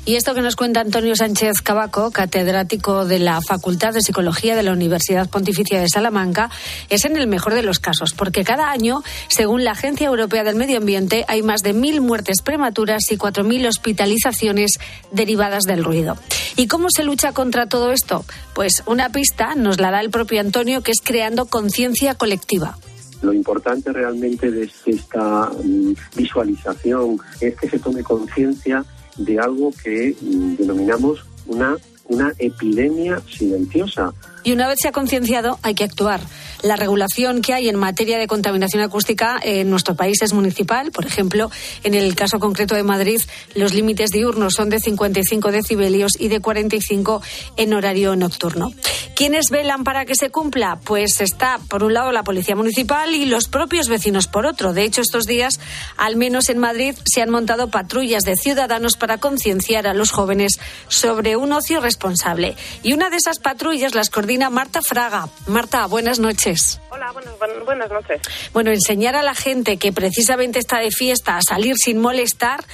Y 0.07 0.17
esto 0.17 0.35
que 0.35 0.41
nos 0.41 0.57
cuenta 0.57 0.81
Antonio 0.81 1.15
Sánchez 1.15 1.61
Cabaco, 1.63 2.11
catedrático 2.11 3.05
de 3.05 3.19
la 3.19 3.41
Facultad 3.43 3.93
de 3.93 4.01
Psicología 4.01 4.57
de 4.57 4.63
la 4.63 4.73
Universidad 4.73 5.29
Pontificia 5.29 5.79
de 5.79 5.89
Salamanca, 5.89 6.51
es 6.89 7.05
en 7.05 7.17
el 7.17 7.27
mejor 7.27 7.55
de 7.55 7.63
los 7.63 7.79
casos, 7.79 8.15
porque 8.15 8.43
cada 8.43 8.71
año, 8.71 9.03
según 9.29 9.63
la 9.63 9.73
Agencia 9.73 10.07
Europea 10.07 10.43
del 10.43 10.57
Medio 10.57 10.79
Ambiente, 10.79 11.25
hay 11.29 11.43
más 11.43 11.63
de 11.63 11.75
mil 11.75 12.01
muertes 12.01 12.41
prematuras 12.43 13.03
y 13.11 13.19
cuatro 13.19 13.45
mil 13.45 13.67
hospitalizaciones 13.67 14.79
derivadas 15.13 15.65
del 15.65 15.85
ruido. 15.85 16.17
¿Y 16.57 16.67
cómo 16.67 16.89
se 16.91 17.05
lucha 17.05 17.33
contra 17.33 17.67
todo 17.67 17.93
esto? 17.93 18.25
Pues 18.55 18.83
una 18.87 19.11
pista 19.11 19.55
nos 19.55 19.81
la 19.81 19.91
da 19.91 20.01
el 20.01 20.11
propio 20.11 20.41
Antonio, 20.41 20.83
que 20.83 20.93
es 20.93 21.01
creando 21.03 21.47
conciencia 21.47 22.15
colectiva. 22.15 22.79
Lo 23.23 23.35
importante 23.35 23.93
realmente 23.93 24.51
de 24.51 24.71
esta 24.87 25.51
mm, 25.63 25.93
visualización 26.17 27.21
es 27.41 27.55
que 27.55 27.69
se 27.69 27.79
tome 27.79 28.03
conciencia 28.03 28.85
de 29.21 29.39
algo 29.39 29.73
que 29.83 30.15
mm, 30.21 30.57
denominamos 30.57 31.25
una, 31.47 31.77
una 32.09 32.33
epidemia 32.39 33.21
silenciosa. 33.29 34.13
Y 34.43 34.53
una 34.53 34.69
vez 34.69 34.79
se 34.81 34.89
ha 34.89 34.93
concienciado, 34.93 35.59
hay 35.63 35.75
que 35.75 35.85
actuar. 35.85 36.21
La 36.63 36.77
regulación 36.77 37.41
que 37.41 37.55
hay 37.55 37.69
en 37.69 37.77
materia 37.77 38.19
de 38.19 38.27
contaminación 38.27 38.83
acústica 38.83 39.39
en 39.43 39.71
nuestro 39.71 39.95
país 39.95 40.21
es 40.23 40.33
municipal. 40.33 40.91
Por 40.91 41.07
ejemplo, 41.07 41.51
en 41.85 41.95
el 41.95 42.15
caso 42.15 42.39
concreto 42.39 42.75
de 42.75 42.83
Madrid, 42.83 43.21
los 43.55 43.73
límites 43.73 44.11
diurnos 44.11 44.55
son 44.55 44.69
de 44.69 44.79
55 44.79 45.53
decibelios 45.53 46.13
y 46.19 46.29
de 46.29 46.41
45 46.41 47.23
en 47.57 47.75
horario 47.75 48.15
nocturno. 48.17 48.73
¿Quiénes 49.17 49.51
velan 49.51 49.85
para 49.85 50.05
que 50.05 50.15
se 50.15 50.31
cumpla? 50.31 50.81
Pues 50.83 51.21
está, 51.21 51.61
por 51.69 51.83
un 51.83 51.95
lado, 51.95 52.13
la 52.13 52.25
Policía 52.25 52.57
Municipal 52.57 53.15
y 53.15 53.27
los 53.27 53.49
propios 53.49 53.89
vecinos 53.89 54.27
por 54.27 54.47
otro. 54.47 54.73
De 54.73 54.85
hecho, 54.85 55.03
estos 55.03 55.25
días, 55.25 55.61
al 55.97 56.17
menos 56.17 56.49
en 56.49 56.59
Madrid, 56.59 56.95
se 57.05 57.21
han 57.21 57.31
montado 57.31 57.69
patrullas 57.69 58.23
de 58.23 58.37
ciudadanos 58.37 58.97
para 58.97 59.19
concienciar 59.19 59.87
a 59.87 59.95
los 59.95 60.11
jóvenes 60.11 60.59
sobre 60.89 61.37
un 61.37 61.53
ocio 61.53 61.81
responsable. 61.81 62.57
Y 62.83 62.93
una 62.93 63.11
de 63.11 63.17
esas 63.17 63.39
patrullas 63.39 63.95
las 63.95 64.09
coordina 64.09 64.30
Marta 64.39 64.81
Fraga. 64.81 65.29
Marta, 65.49 65.87
buenas 65.87 66.21
noches. 66.21 66.81
Hola, 66.91 67.11
buenas, 67.11 67.35
buenas 67.65 67.91
noches. 67.91 68.21
Bueno, 68.53 68.71
enseñar 68.71 69.17
a 69.17 69.23
la 69.23 69.35
gente 69.35 69.77
que 69.77 69.93
precisamente 69.93 70.61
está 70.61 70.79
de 70.79 70.93
fiesta 70.93 71.37
a 71.37 71.43
salir 71.43 71.75
sin 71.77 71.99
molestar, 71.99 72.65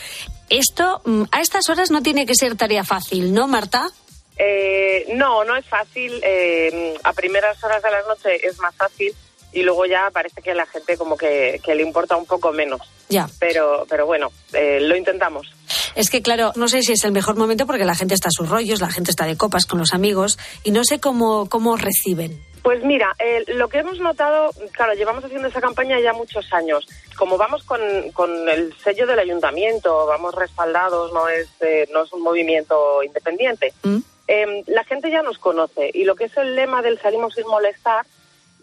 esto 0.50 1.00
mm, 1.06 1.22
a 1.32 1.40
estas 1.40 1.70
horas 1.70 1.90
no 1.90 2.02
tiene 2.02 2.26
que 2.26 2.34
ser 2.34 2.56
tarea 2.56 2.84
fácil, 2.84 3.32
¿no, 3.32 3.48
Marta? 3.48 3.88
Eh, 4.36 5.06
no, 5.14 5.44
no 5.44 5.56
es 5.56 5.64
fácil. 5.66 6.20
Eh, 6.22 6.94
a 7.02 7.12
primeras 7.14 7.62
horas 7.64 7.82
de 7.82 7.90
la 7.90 8.02
noche 8.02 8.46
es 8.46 8.58
más 8.58 8.74
fácil 8.76 9.14
y 9.52 9.62
luego 9.62 9.86
ya 9.86 10.10
parece 10.12 10.42
que 10.42 10.50
a 10.50 10.54
la 10.54 10.66
gente 10.66 10.98
como 10.98 11.16
que, 11.16 11.58
que 11.64 11.74
le 11.74 11.82
importa 11.82 12.16
un 12.16 12.26
poco 12.26 12.52
menos. 12.52 12.82
Ya. 13.08 13.28
Pero, 13.38 13.86
pero 13.88 14.04
bueno, 14.04 14.30
eh, 14.52 14.78
lo 14.80 14.94
intentamos. 14.94 15.50
Es 15.96 16.10
que, 16.10 16.20
claro, 16.20 16.52
no 16.56 16.68
sé 16.68 16.82
si 16.82 16.92
es 16.92 17.04
el 17.04 17.12
mejor 17.12 17.36
momento 17.36 17.66
porque 17.66 17.86
la 17.86 17.94
gente 17.94 18.14
está 18.14 18.28
a 18.28 18.30
sus 18.30 18.48
rollos, 18.48 18.80
la 18.80 18.90
gente 18.90 19.10
está 19.10 19.24
de 19.24 19.36
copas 19.36 19.64
con 19.64 19.78
los 19.78 19.94
amigos 19.94 20.38
y 20.62 20.70
no 20.70 20.84
sé 20.84 21.00
cómo, 21.00 21.48
cómo 21.48 21.76
reciben. 21.76 22.38
Pues 22.62 22.84
mira, 22.84 23.14
eh, 23.18 23.44
lo 23.54 23.68
que 23.68 23.78
hemos 23.78 23.98
notado, 23.98 24.50
claro, 24.72 24.92
llevamos 24.92 25.24
haciendo 25.24 25.48
esa 25.48 25.60
campaña 25.60 25.98
ya 26.00 26.12
muchos 26.12 26.52
años. 26.52 26.86
Como 27.16 27.38
vamos 27.38 27.62
con, 27.62 27.80
con 28.12 28.48
el 28.48 28.74
sello 28.76 29.06
del 29.06 29.20
ayuntamiento, 29.20 30.04
vamos 30.04 30.34
respaldados, 30.34 31.12
no 31.14 31.28
es, 31.28 31.48
eh, 31.60 31.88
no 31.92 32.04
es 32.04 32.12
un 32.12 32.22
movimiento 32.22 33.02
independiente. 33.02 33.72
¿Mm? 33.82 33.98
Eh, 34.28 34.64
la 34.66 34.84
gente 34.84 35.10
ya 35.10 35.22
nos 35.22 35.38
conoce 35.38 35.90
y 35.94 36.04
lo 36.04 36.14
que 36.14 36.24
es 36.24 36.36
el 36.36 36.56
lema 36.56 36.82
del 36.82 37.00
salimos 37.00 37.34
sin 37.34 37.46
molestar 37.46 38.04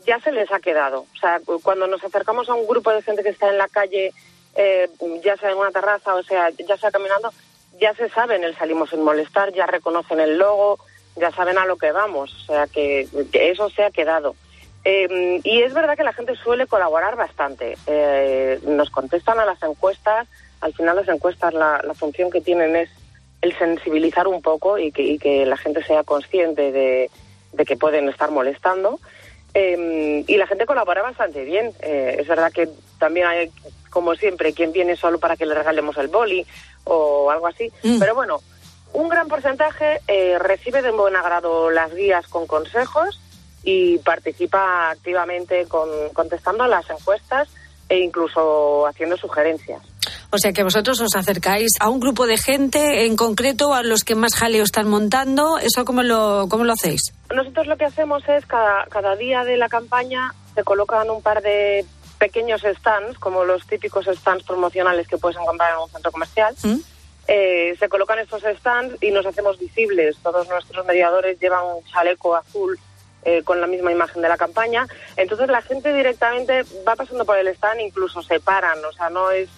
ya 0.06 0.20
se 0.20 0.32
les 0.32 0.52
ha 0.52 0.60
quedado. 0.60 1.06
O 1.14 1.18
sea, 1.20 1.40
cuando 1.64 1.88
nos 1.88 2.04
acercamos 2.04 2.50
a 2.50 2.54
un 2.54 2.68
grupo 2.68 2.92
de 2.92 3.02
gente 3.02 3.24
que 3.24 3.30
está 3.30 3.50
en 3.50 3.58
la 3.58 3.70
calle, 3.70 4.14
eh, 4.56 4.90
ya 5.24 5.36
sea 5.38 5.52
en 5.52 5.58
una 5.58 5.72
terraza, 5.72 6.16
o 6.16 6.24
sea, 6.24 6.50
ya 6.52 6.78
sea 6.78 6.92
caminando, 6.92 7.32
ya 7.80 7.94
se 7.96 8.10
saben 8.10 8.44
el 8.44 8.56
salimos 8.56 8.90
sin 8.90 9.04
molestar, 9.04 9.52
ya 9.54 9.66
reconocen 9.66 10.20
el 10.20 10.38
logo, 10.38 10.80
ya 11.16 11.32
saben 11.32 11.58
a 11.58 11.66
lo 11.66 11.78
que 11.78 11.92
vamos. 11.92 12.34
O 12.34 12.46
sea, 12.46 12.68
que, 12.68 13.08
eso 13.34 13.70
se 13.70 13.84
ha 13.84 13.92
quedado. 13.92 14.36
Eh, 14.86 15.40
y 15.44 15.62
es 15.62 15.74
verdad 15.74 15.96
que 15.96 16.04
la 16.04 16.14
gente 16.14 16.36
suele 16.36 16.68
colaborar 16.68 17.16
bastante. 17.16 17.78
Eh, 17.88 18.60
nos 18.64 18.90
contestan 18.90 19.40
a 19.40 19.46
las 19.46 19.62
encuestas. 19.64 20.28
Al 20.62 20.74
final 20.74 20.96
las 20.96 21.08
encuestas 21.08 21.54
la, 21.54 21.82
la 21.84 21.94
función 21.94 22.30
que 22.30 22.42
tienen 22.42 22.76
es 22.76 22.90
el 23.42 23.58
sensibilizar 23.58 24.28
un 24.28 24.42
poco 24.42 24.78
y 24.78 24.92
que, 24.92 25.02
y 25.02 25.18
que 25.18 25.46
la 25.46 25.58
gente 25.58 25.84
sea 25.84 26.04
consciente 26.04 26.72
de, 26.72 27.10
que 27.66 27.78
pueden 27.78 28.08
estar 28.08 28.32
molestando. 28.32 29.00
Eh, 29.54 30.24
y 30.28 30.38
la 30.38 30.48
gente 30.48 30.66
colabora 30.66 31.02
bastante 31.02 31.44
bien. 31.44 31.74
Es 31.82 32.28
verdad 32.28 32.52
que 32.52 32.70
también 33.00 33.28
hay, 33.28 33.52
como 33.94 34.16
siempre, 34.16 34.54
quien 34.54 34.72
viene 34.72 34.96
solo 34.96 35.20
para 35.20 35.38
que 35.38 35.46
le 35.46 35.54
regalemos 35.54 35.96
el 35.98 36.08
boli 36.08 36.46
o 36.84 37.30
algo 37.30 37.46
así. 37.46 37.72
Pero 38.00 38.16
bueno, 38.16 38.42
un 38.94 39.08
gran 39.08 39.28
porcentaje 39.28 40.02
eh, 40.08 40.40
recibe 40.40 40.82
de 40.82 40.90
buen 40.90 41.16
agrado 41.16 41.70
las 41.70 41.94
guías 41.94 42.28
con 42.28 42.48
consejos 42.48 43.20
y 43.64 44.00
participa 44.00 44.90
activamente 44.90 45.68
con, 45.68 45.88
contestando 46.12 46.64
a 46.64 46.68
las 46.68 46.90
encuestas 46.90 47.48
e 47.88 48.00
incluso 48.00 48.88
haciendo 48.88 49.16
sugerencias. 49.16 49.82
O 50.32 50.40
sea 50.40 50.52
que 50.52 50.64
vosotros 50.64 51.00
os 51.00 51.16
acercáis 51.16 51.74
a 51.80 51.90
un 51.90 52.00
grupo 52.00 52.26
de 52.26 52.38
gente 52.38 53.06
en 53.06 53.16
concreto, 53.16 53.76
a 53.76 53.84
los 53.84 54.04
que 54.04 54.16
más 54.16 54.34
jaleo 54.34 54.64
están 54.64 54.90
montando. 54.90 55.60
¿Eso 55.60 55.86
cómo 55.86 56.02
lo, 56.02 56.48
cómo 56.50 56.64
lo 56.64 56.74
hacéis? 56.74 57.14
Nosotros 57.34 57.68
lo 57.68 57.78
que 57.78 57.86
hacemos 57.86 58.28
es 58.28 58.44
cada, 58.48 58.86
cada 58.90 59.16
día 59.16 59.44
de 59.44 59.58
la 59.58 59.70
campaña 59.70 60.34
se 60.56 60.64
colocan 60.64 61.12
un 61.12 61.22
par 61.22 61.44
de 61.44 61.86
pequeños 62.18 62.62
stands, 62.62 63.18
como 63.20 63.46
los 63.46 63.66
típicos 63.68 64.06
stands 64.06 64.46
promocionales 64.46 65.08
que 65.08 65.18
puedes 65.18 65.38
encontrar 65.38 65.74
en 65.74 65.80
un 65.80 65.90
centro 65.90 66.12
comercial. 66.12 66.56
Eh, 67.28 67.76
se 67.80 67.88
colocan 67.88 68.20
estos 68.20 68.44
stands 68.60 69.02
y 69.02 69.12
nos 69.12 69.26
hacemos 69.26 69.58
visibles. 69.60 70.18
Todos 70.22 70.48
nuestros 70.50 70.86
mediadores 70.86 71.40
llevan 71.40 71.64
un 71.66 71.84
chaleco 71.86 72.36
azul 72.36 72.78
eh, 73.24 73.42
con 73.44 73.62
la 73.62 73.68
misma 73.68 73.92
imagen 73.92 74.22
de 74.22 74.30
la 74.30 74.38
campaña. 74.38 74.86
Entonces 75.16 75.48
la 75.48 75.62
gente 75.62 75.94
directamente 75.94 76.64
va 76.88 76.96
pasando 76.96 77.24
por 77.26 77.38
el 77.38 77.48
stand, 77.48 77.80
incluso 77.82 78.22
se 78.22 78.40
paran. 78.40 78.84
O 78.84 78.92
sea, 78.92 79.10
no 79.10 79.32
es 79.32 79.50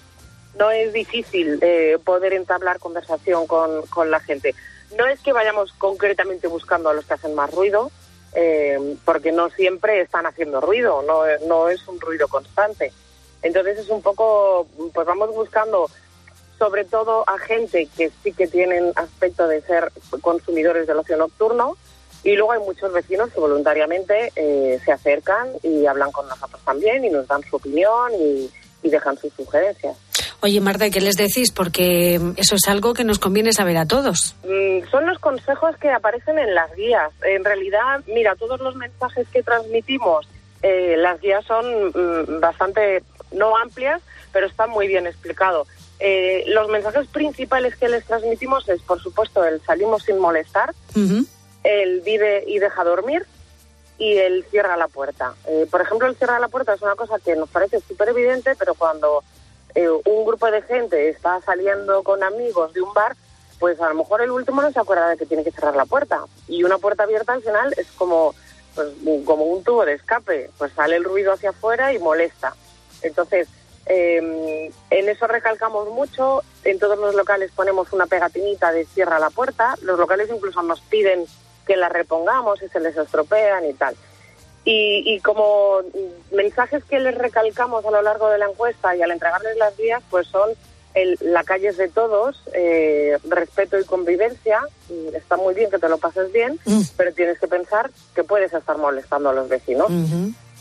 no 0.57 0.71
es 0.71 0.93
difícil 0.93 1.59
eh, 1.61 1.97
poder 2.03 2.33
entablar 2.33 2.79
conversación 2.79 3.45
con, 3.47 3.85
con 3.87 4.09
la 4.09 4.19
gente. 4.19 4.55
No 4.97 5.05
es 5.07 5.19
que 5.19 5.33
vayamos 5.33 5.73
concretamente 5.73 6.47
buscando 6.47 6.89
a 6.89 6.93
los 6.93 7.05
que 7.05 7.15
hacen 7.15 7.35
más 7.35 7.51
ruido, 7.51 7.91
eh, 8.35 8.97
porque 9.05 9.31
no 9.31 9.49
siempre 9.49 10.01
están 10.01 10.25
haciendo 10.25 10.61
ruido, 10.61 11.01
no, 11.03 11.23
no 11.47 11.69
es 11.69 11.87
un 11.87 11.99
ruido 11.99 12.27
constante. 12.27 12.91
Entonces 13.41 13.79
es 13.79 13.89
un 13.89 14.01
poco, 14.01 14.67
pues 14.93 15.07
vamos 15.07 15.33
buscando 15.33 15.89
sobre 16.57 16.85
todo 16.85 17.23
a 17.27 17.37
gente 17.37 17.87
que 17.97 18.11
sí 18.23 18.33
que 18.33 18.47
tienen 18.47 18.91
aspecto 18.95 19.47
de 19.47 19.61
ser 19.61 19.91
consumidores 20.21 20.87
del 20.87 20.97
ocio 20.97 21.17
nocturno 21.17 21.75
y 22.23 22.35
luego 22.35 22.53
hay 22.53 22.59
muchos 22.59 22.91
vecinos 22.91 23.31
que 23.31 23.39
voluntariamente 23.39 24.31
eh, 24.35 24.79
se 24.83 24.91
acercan 24.91 25.49
y 25.61 25.85
hablan 25.85 26.11
con 26.11 26.27
nosotros 26.27 26.61
también 26.65 27.05
y 27.05 27.09
nos 27.09 27.27
dan 27.27 27.43
su 27.43 27.57
opinión 27.57 28.13
y, 28.19 28.49
y 28.83 28.89
dejan 28.89 29.17
sus 29.17 29.31
sugerencias. 29.33 29.95
Oye, 30.45 30.61
Marta, 30.61 30.91
¿qué 30.91 31.01
les 31.01 31.15
decís? 31.15 31.51
Porque 31.51 32.21
eso 32.37 32.53
es 32.53 32.67
algo 32.67 32.93
que 32.93 33.03
nos 33.03 33.17
conviene 33.17 33.51
saber 33.51 33.77
a 33.77 33.87
todos. 33.87 34.35
Mm, 34.43 34.87
son 34.91 35.07
los 35.07 35.17
consejos 35.17 35.75
que 35.77 35.89
aparecen 35.89 36.37
en 36.37 36.53
las 36.53 36.71
guías. 36.75 37.11
En 37.23 37.43
realidad, 37.43 38.01
mira, 38.05 38.35
todos 38.35 38.59
los 38.61 38.75
mensajes 38.75 39.27
que 39.29 39.41
transmitimos, 39.41 40.27
eh, 40.61 40.97
las 40.99 41.19
guías 41.19 41.43
son 41.45 41.87
mm, 41.87 42.39
bastante, 42.41 43.01
no 43.31 43.57
amplias, 43.57 44.03
pero 44.31 44.45
están 44.45 44.69
muy 44.69 44.87
bien 44.87 45.07
explicado. 45.07 45.65
Eh, 45.99 46.43
los 46.49 46.69
mensajes 46.69 47.07
principales 47.07 47.75
que 47.75 47.89
les 47.89 48.05
transmitimos 48.05 48.69
es, 48.69 48.83
por 48.83 49.01
supuesto, 49.01 49.43
el 49.43 49.59
salimos 49.61 50.03
sin 50.03 50.19
molestar, 50.19 50.75
el 51.63 52.01
vive 52.01 52.43
y 52.45 52.59
deja 52.59 52.83
dormir 52.83 53.25
y 53.97 54.13
el 54.17 54.45
cierra 54.51 54.77
la 54.77 54.89
puerta. 54.89 55.33
Eh, 55.47 55.65
por 55.71 55.81
ejemplo, 55.81 56.07
el 56.07 56.15
cierra 56.15 56.37
la 56.37 56.49
puerta 56.49 56.75
es 56.75 56.83
una 56.83 56.95
cosa 56.95 57.15
que 57.17 57.35
nos 57.35 57.49
parece 57.49 57.79
súper 57.79 58.09
evidente, 58.09 58.53
pero 58.59 58.75
cuando 58.75 59.23
eh, 59.75 59.89
un 59.89 60.25
grupo 60.25 60.49
de 60.49 60.61
gente 60.61 61.09
está 61.09 61.41
saliendo 61.41 62.01
con 62.03 62.23
amigos 62.23 62.73
de 62.73 62.81
un 62.81 62.93
bar, 62.93 63.15
pues 63.59 63.79
a 63.79 63.89
lo 63.89 63.95
mejor 63.95 64.21
el 64.21 64.31
último 64.31 64.61
no 64.61 64.71
se 64.71 64.79
acuerda 64.79 65.09
de 65.09 65.17
que 65.17 65.25
tiene 65.25 65.43
que 65.43 65.51
cerrar 65.51 65.75
la 65.75 65.85
puerta. 65.85 66.23
Y 66.47 66.63
una 66.63 66.77
puerta 66.77 67.03
abierta 67.03 67.33
al 67.33 67.43
final 67.43 67.73
es 67.77 67.87
como, 67.91 68.33
pues, 68.73 68.87
como 69.25 69.45
un 69.45 69.63
tubo 69.63 69.85
de 69.85 69.93
escape, 69.93 70.49
pues 70.57 70.71
sale 70.73 70.95
el 70.95 71.03
ruido 71.03 71.33
hacia 71.33 71.49
afuera 71.49 71.93
y 71.93 71.99
molesta. 71.99 72.55
Entonces, 73.01 73.47
eh, 73.85 74.71
en 74.89 75.09
eso 75.09 75.27
recalcamos 75.27 75.89
mucho, 75.89 76.41
en 76.63 76.79
todos 76.79 76.97
los 76.97 77.13
locales 77.13 77.51
ponemos 77.51 77.93
una 77.93 78.07
pegatinita 78.07 78.71
de 78.71 78.85
cierra 78.85 79.19
la 79.19 79.29
puerta, 79.29 79.75
los 79.81 79.99
locales 79.99 80.29
incluso 80.33 80.63
nos 80.63 80.81
piden 80.81 81.25
que 81.67 81.75
la 81.75 81.89
repongamos 81.89 82.59
si 82.59 82.67
se 82.69 82.79
les 82.79 82.95
estropean 82.97 83.65
y 83.65 83.73
tal. 83.73 83.95
Y, 84.67 85.03
y 85.05 85.19
como 85.19 85.81
mensajes 86.31 86.83
que 86.85 86.99
les 86.99 87.15
recalcamos 87.15 87.85
a 87.85 87.91
lo 87.91 88.01
largo 88.01 88.29
de 88.29 88.39
la 88.39 88.49
encuesta 88.49 88.95
y 88.95 89.01
al 89.03 89.11
entregarles 89.11 89.55
las 89.57 89.77
guías, 89.77 90.01
pues 90.09 90.27
son 90.27 90.49
el, 90.95 91.17
la 91.21 91.43
calle 91.43 91.67
es 91.67 91.77
de 91.77 91.87
todos, 91.89 92.41
eh, 92.53 93.17
respeto 93.29 93.77
y 93.79 93.83
convivencia. 93.83 94.61
Está 95.13 95.37
muy 95.37 95.53
bien 95.53 95.69
que 95.69 95.77
te 95.77 95.87
lo 95.87 95.99
pases 95.99 96.31
bien, 96.31 96.59
pero 96.97 97.13
tienes 97.13 97.39
que 97.39 97.47
pensar 97.47 97.91
que 98.15 98.23
puedes 98.23 98.53
estar 98.53 98.77
molestando 98.77 99.29
a 99.29 99.33
los 99.33 99.47
vecinos. 99.47 99.91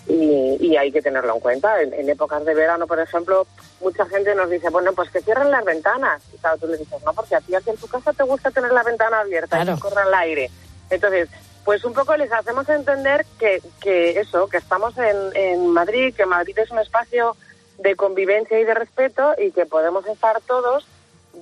Y, 0.07 0.59
y 0.61 0.77
hay 0.77 0.93
que 0.93 1.01
tenerlo 1.01 1.33
en 1.35 1.41
cuenta. 1.41 1.81
En, 1.81 1.95
en 1.95 2.11
épocas 2.11 2.45
de 2.45 2.53
verano, 2.53 2.87
por 2.87 3.01
ejemplo, 3.01 3.47
mucha 3.81 4.05
gente 4.05 4.35
nos 4.35 4.51
dice, 4.51 4.69
bueno, 4.69 4.93
pues 4.93 5.11
que 5.11 5.23
cierren 5.23 5.51
las 5.51 5.65
ventanas. 5.65 6.23
Y 6.35 6.37
claro, 6.37 6.59
tú 6.59 6.67
le 6.67 6.77
dices, 6.77 7.03
no, 7.07 7.15
porque 7.15 7.37
a 7.37 7.41
ti 7.41 7.55
aquí 7.55 7.71
en 7.71 7.77
tu 7.79 7.87
casa 7.87 8.13
te 8.13 8.25
gusta 8.25 8.51
tener 8.51 8.71
la 8.71 8.83
ventana 8.83 9.21
abierta 9.21 9.63
y 9.63 9.67
que 9.67 9.81
corra 9.81 10.03
el 10.07 10.13
aire. 10.15 10.51
Entonces, 10.91 11.31
pues 11.65 11.85
un 11.85 11.95
poco 11.95 12.17
les 12.17 12.31
hacemos 12.33 12.69
entender 12.69 13.25
que, 13.39 13.63
que 13.81 14.21
eso, 14.21 14.47
que 14.49 14.59
estamos 14.59 14.97
en, 14.99 15.17
en 15.35 15.69
Madrid, 15.69 16.15
que 16.15 16.27
Madrid 16.27 16.59
es 16.59 16.71
un 16.71 16.79
espacio 16.79 17.37
de 17.79 17.97
convivencia 17.97 18.59
y 18.61 18.65
de 18.65 18.75
respeto 18.75 19.35
y 19.39 19.51
que 19.51 19.67
podemos 19.67 20.07
estar 20.07 20.41
todos 20.43 20.87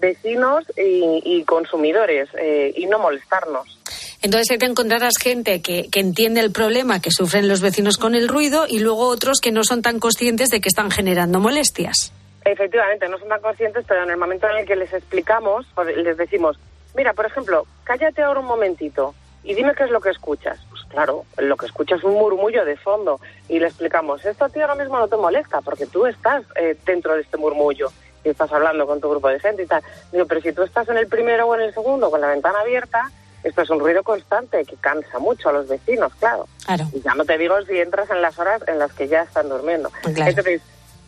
vecinos 0.00 0.64
y, 0.76 1.22
y 1.24 1.44
consumidores 1.44 2.28
eh, 2.38 2.72
y 2.76 2.86
no 2.86 2.98
molestarnos. 2.98 3.78
Entonces 4.22 4.52
ahí 4.52 4.58
te 4.58 4.66
encontrarás 4.66 5.14
gente 5.20 5.60
que, 5.60 5.88
que 5.90 6.00
entiende 6.00 6.40
el 6.40 6.52
problema 6.52 7.00
que 7.00 7.10
sufren 7.10 7.48
los 7.48 7.60
vecinos 7.60 7.98
con 7.98 8.14
el 8.14 8.28
ruido 8.28 8.66
y 8.68 8.78
luego 8.78 9.08
otros 9.08 9.40
que 9.40 9.50
no 9.50 9.64
son 9.64 9.82
tan 9.82 9.98
conscientes 9.98 10.48
de 10.48 10.60
que 10.60 10.68
están 10.68 10.90
generando 10.90 11.40
molestias. 11.40 12.12
Efectivamente, 12.44 13.08
no 13.08 13.18
son 13.18 13.28
tan 13.28 13.40
conscientes, 13.40 13.84
pero 13.86 14.04
en 14.04 14.10
el 14.10 14.16
momento 14.16 14.48
en 14.48 14.58
el 14.58 14.66
que 14.66 14.76
les 14.76 14.92
explicamos, 14.92 15.66
o 15.74 15.84
les 15.84 16.16
decimos, 16.16 16.56
mira, 16.96 17.12
por 17.12 17.26
ejemplo, 17.26 17.66
cállate 17.84 18.22
ahora 18.22 18.40
un 18.40 18.46
momentito 18.46 19.14
y 19.44 19.54
dime 19.54 19.74
qué 19.74 19.84
es 19.84 19.90
lo 19.90 20.00
que 20.00 20.10
escuchas. 20.10 20.58
Pues 20.70 20.82
claro, 20.88 21.24
lo 21.38 21.56
que 21.56 21.66
escuchas 21.66 21.98
es 21.98 22.04
un 22.04 22.14
murmullo 22.14 22.64
de 22.64 22.76
fondo 22.76 23.20
y 23.48 23.58
le 23.58 23.66
explicamos, 23.66 24.24
esto 24.24 24.44
a 24.44 24.48
ti 24.48 24.60
ahora 24.60 24.74
mismo 24.74 24.98
no 24.98 25.08
te 25.08 25.16
molesta 25.16 25.60
porque 25.60 25.86
tú 25.86 26.06
estás 26.06 26.44
eh, 26.56 26.76
dentro 26.84 27.14
de 27.14 27.22
este 27.22 27.36
murmullo 27.36 27.90
y 28.24 28.28
estás 28.28 28.52
hablando 28.52 28.86
con 28.86 29.00
tu 29.00 29.10
grupo 29.10 29.28
de 29.28 29.40
gente 29.40 29.62
y 29.62 29.66
tal. 29.66 29.82
Digo, 30.12 30.26
pero 30.26 30.40
si 30.40 30.52
tú 30.52 30.62
estás 30.62 30.88
en 30.88 30.96
el 30.96 31.08
primero 31.08 31.46
o 31.46 31.54
en 31.54 31.62
el 31.62 31.74
segundo 31.74 32.10
con 32.10 32.20
la 32.20 32.28
ventana 32.28 32.60
abierta, 32.60 33.10
esto 33.42 33.62
es 33.62 33.70
un 33.70 33.80
ruido 33.80 34.04
constante 34.04 34.64
que 34.64 34.76
cansa 34.76 35.18
mucho 35.18 35.48
a 35.48 35.52
los 35.52 35.68
vecinos, 35.68 36.14
claro. 36.14 36.46
Claro. 36.64 36.84
Y 36.92 37.00
ya 37.00 37.14
no 37.14 37.24
te 37.24 37.36
digo 37.38 37.60
si 37.62 37.78
entras 37.78 38.08
en 38.10 38.22
las 38.22 38.38
horas 38.38 38.62
en 38.68 38.78
las 38.78 38.92
que 38.92 39.08
ya 39.08 39.22
están 39.22 39.48
durmiendo. 39.48 39.90
Claro. 40.14 40.30
Entonces, 40.30 40.62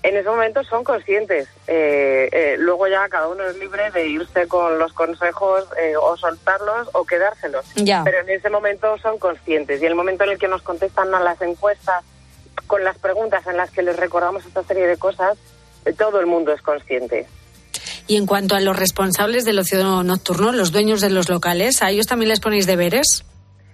en 0.05 0.19
ese 0.19 0.29
momento 0.29 0.63
son 0.65 0.85
conscientes. 0.85 1.49
Eh, 1.67 2.29
eh, 2.31 2.57
luego 2.59 2.87
ya 2.89 3.09
cada 3.09 3.27
uno 3.27 3.43
es 3.45 3.57
libre 3.57 3.91
de 3.91 4.07
irse 4.07 4.47
con 4.47 4.79
los 4.79 4.93
consejos 4.93 5.65
eh, 5.81 5.97
o 5.97 6.15
soltarlos 6.19 6.91
o 6.93 7.05
quedárselos. 7.05 7.65
Ya. 7.77 8.03
Pero 8.05 8.19
en 8.21 8.29
ese 8.29 8.51
momento 8.51 8.99
son 8.99 9.19
conscientes. 9.19 9.81
Y 9.81 9.87
el 9.87 9.95
momento 9.95 10.25
en 10.25 10.33
el 10.33 10.39
que 10.39 10.47
nos 10.47 10.61
contestan 10.61 11.15
a 11.15 11.21
las 11.21 11.41
encuestas 11.41 12.05
con 12.67 12.85
las 12.85 12.99
preguntas 12.99 13.47
en 13.47 13.57
las 13.57 13.71
que 13.71 13.83
les 13.83 13.97
recordamos 13.97 14.45
esta 14.45 14.63
serie 14.65 14.87
de 14.87 14.99
cosas, 14.99 15.39
eh, 15.87 15.95
todo 15.95 16.21
el 16.21 16.27
mundo 16.27 16.53
es 16.53 16.61
consciente. 16.61 17.27
Y 18.07 18.19
en 18.19 18.27
cuanto 18.27 18.57
a 18.57 18.61
los 18.61 18.79
responsables 18.79 19.47
del 19.47 19.59
ocio 19.59 20.03
nocturno, 20.03 20.53
los 20.53 20.71
dueños 20.71 21.01
de 21.01 21.09
los 21.09 21.31
locales, 21.31 21.81
¿a 21.81 21.91
ellos 21.91 22.07
también 22.07 22.29
les 22.29 22.41
ponéis 22.41 22.67
deberes? 22.67 23.25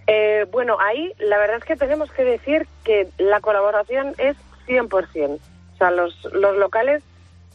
Eh, 0.07 0.47
bueno, 0.53 0.77
ahí 0.79 1.13
la 1.19 1.39
verdad 1.39 1.57
es 1.57 1.65
que 1.65 1.75
tenemos 1.75 2.09
que 2.13 2.23
decir 2.23 2.69
que 2.85 3.09
la 3.19 3.41
colaboración 3.41 4.15
es 4.19 4.37
100%. 4.69 5.41
Sea, 5.81 5.91
los, 5.91 6.15
los 6.35 6.59
locales 6.59 7.03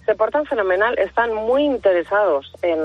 se 0.03 0.15
portan 0.15 0.47
fenomenal, 0.47 0.97
están 0.97 1.31
muy 1.31 1.63
interesados 1.63 2.51
en, 2.63 2.79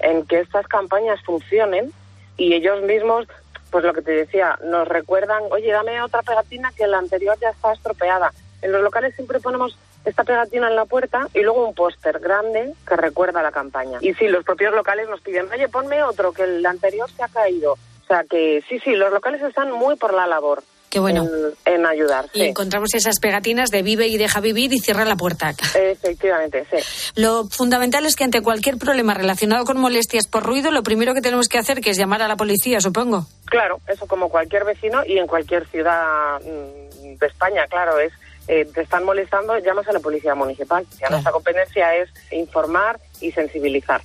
en 0.00 0.24
que 0.24 0.40
estas 0.40 0.66
campañas 0.68 1.22
funcionen 1.22 1.92
y 2.38 2.54
ellos 2.54 2.80
mismos, 2.80 3.28
pues 3.70 3.84
lo 3.84 3.92
que 3.92 4.00
te 4.00 4.12
decía, 4.12 4.58
nos 4.64 4.88
recuerdan, 4.88 5.42
oye, 5.50 5.70
dame 5.70 6.00
otra 6.00 6.22
pegatina 6.22 6.72
que 6.74 6.86
la 6.86 6.96
anterior 6.96 7.36
ya 7.38 7.50
está 7.50 7.74
estropeada. 7.74 8.32
En 8.62 8.72
los 8.72 8.80
locales 8.80 9.14
siempre 9.14 9.38
ponemos 9.38 9.78
esta 10.06 10.24
pegatina 10.24 10.68
en 10.68 10.76
la 10.76 10.86
puerta 10.86 11.28
y 11.34 11.42
luego 11.42 11.68
un 11.68 11.74
póster 11.74 12.18
grande 12.18 12.72
que 12.88 12.96
recuerda 12.96 13.42
la 13.42 13.52
campaña. 13.52 13.98
Y 14.00 14.14
sí, 14.14 14.28
los 14.28 14.44
propios 14.44 14.74
locales 14.74 15.10
nos 15.10 15.20
piden, 15.20 15.52
oye, 15.52 15.68
ponme 15.68 16.02
otro, 16.02 16.32
que 16.32 16.44
el 16.44 16.64
anterior 16.64 17.10
se 17.10 17.22
ha 17.22 17.28
caído. 17.28 17.72
O 17.72 18.06
sea 18.06 18.24
que 18.24 18.64
sí, 18.66 18.78
sí, 18.80 18.94
los 18.94 19.12
locales 19.12 19.42
están 19.42 19.72
muy 19.72 19.96
por 19.96 20.14
la 20.14 20.26
labor. 20.26 20.62
Qué 20.96 21.00
bueno. 21.00 21.28
En, 21.66 21.74
en 21.74 21.84
ayudar. 21.84 22.24
Y 22.32 22.40
sí. 22.40 22.46
encontramos 22.46 22.94
esas 22.94 23.20
pegatinas 23.20 23.68
de 23.70 23.82
vive 23.82 24.06
y 24.06 24.16
deja 24.16 24.40
vivir 24.40 24.72
y 24.72 24.78
cierra 24.78 25.04
la 25.04 25.14
puerta. 25.14 25.50
Efectivamente, 25.74 26.64
sí. 26.70 27.12
Lo 27.20 27.44
fundamental 27.48 28.06
es 28.06 28.16
que 28.16 28.24
ante 28.24 28.40
cualquier 28.40 28.78
problema 28.78 29.12
relacionado 29.12 29.66
con 29.66 29.76
molestias 29.76 30.26
por 30.26 30.44
ruido, 30.44 30.70
lo 30.70 30.82
primero 30.82 31.12
que 31.12 31.20
tenemos 31.20 31.48
que 31.48 31.58
hacer 31.58 31.82
que 31.82 31.90
es 31.90 31.98
llamar 31.98 32.22
a 32.22 32.28
la 32.28 32.36
policía, 32.36 32.80
supongo. 32.80 33.26
Claro, 33.44 33.78
eso 33.86 34.06
como 34.06 34.30
cualquier 34.30 34.64
vecino 34.64 35.04
y 35.04 35.18
en 35.18 35.26
cualquier 35.26 35.68
ciudad 35.68 36.40
mm, 36.40 37.18
de 37.18 37.26
España, 37.26 37.66
claro, 37.68 38.00
es 38.00 38.14
eh, 38.48 38.64
te 38.72 38.80
están 38.80 39.04
molestando, 39.04 39.58
llamas 39.58 39.88
a 39.88 39.92
la 39.92 40.00
policía 40.00 40.34
municipal. 40.34 40.86
Ya 40.98 41.10
nuestra 41.10 41.32
competencia 41.32 41.94
es 41.96 42.08
informar 42.30 42.98
y 43.20 43.32
sensibilizar. 43.32 44.00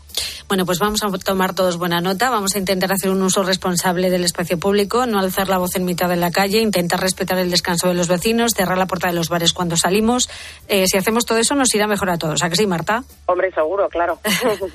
Bueno, 0.52 0.66
pues 0.66 0.80
vamos 0.80 1.02
a 1.02 1.10
tomar 1.18 1.56
todos 1.56 1.78
buena 1.78 2.02
nota, 2.02 2.30
vamos 2.30 2.56
a 2.56 2.58
intentar 2.58 2.92
hacer 2.92 3.10
un 3.10 3.22
uso 3.22 3.42
responsable 3.42 4.10
del 4.10 4.26
espacio 4.26 4.60
público, 4.60 5.06
no 5.06 5.18
alzar 5.18 5.48
la 5.48 5.58
voz 5.58 5.78
en 5.78 5.86
mitad 5.86 6.10
de 6.10 6.18
la 6.18 6.30
calle, 6.30 6.60
intentar 6.60 7.00
respetar 7.00 7.38
el 7.38 7.50
descanso 7.50 7.88
de 7.88 7.94
los 7.94 8.10
vecinos, 8.10 8.52
cerrar 8.54 8.78
la 8.78 8.86
puerta 8.86 9.08
de 9.08 9.14
los 9.14 9.30
bares 9.30 9.54
cuando 9.54 9.78
salimos. 9.78 10.30
Eh, 10.68 10.88
si 10.88 10.98
hacemos 10.98 11.26
todo 11.26 11.38
eso 11.38 11.56
nos 11.56 11.74
irá 11.74 11.88
mejor 11.88 12.10
a 12.10 12.18
todos. 12.18 12.44
¿A 12.44 12.50
que 12.50 12.58
sí, 12.58 12.68
Marta? 12.68 13.06
Hombre, 13.28 13.50
seguro, 13.54 13.88
claro. 13.88 14.20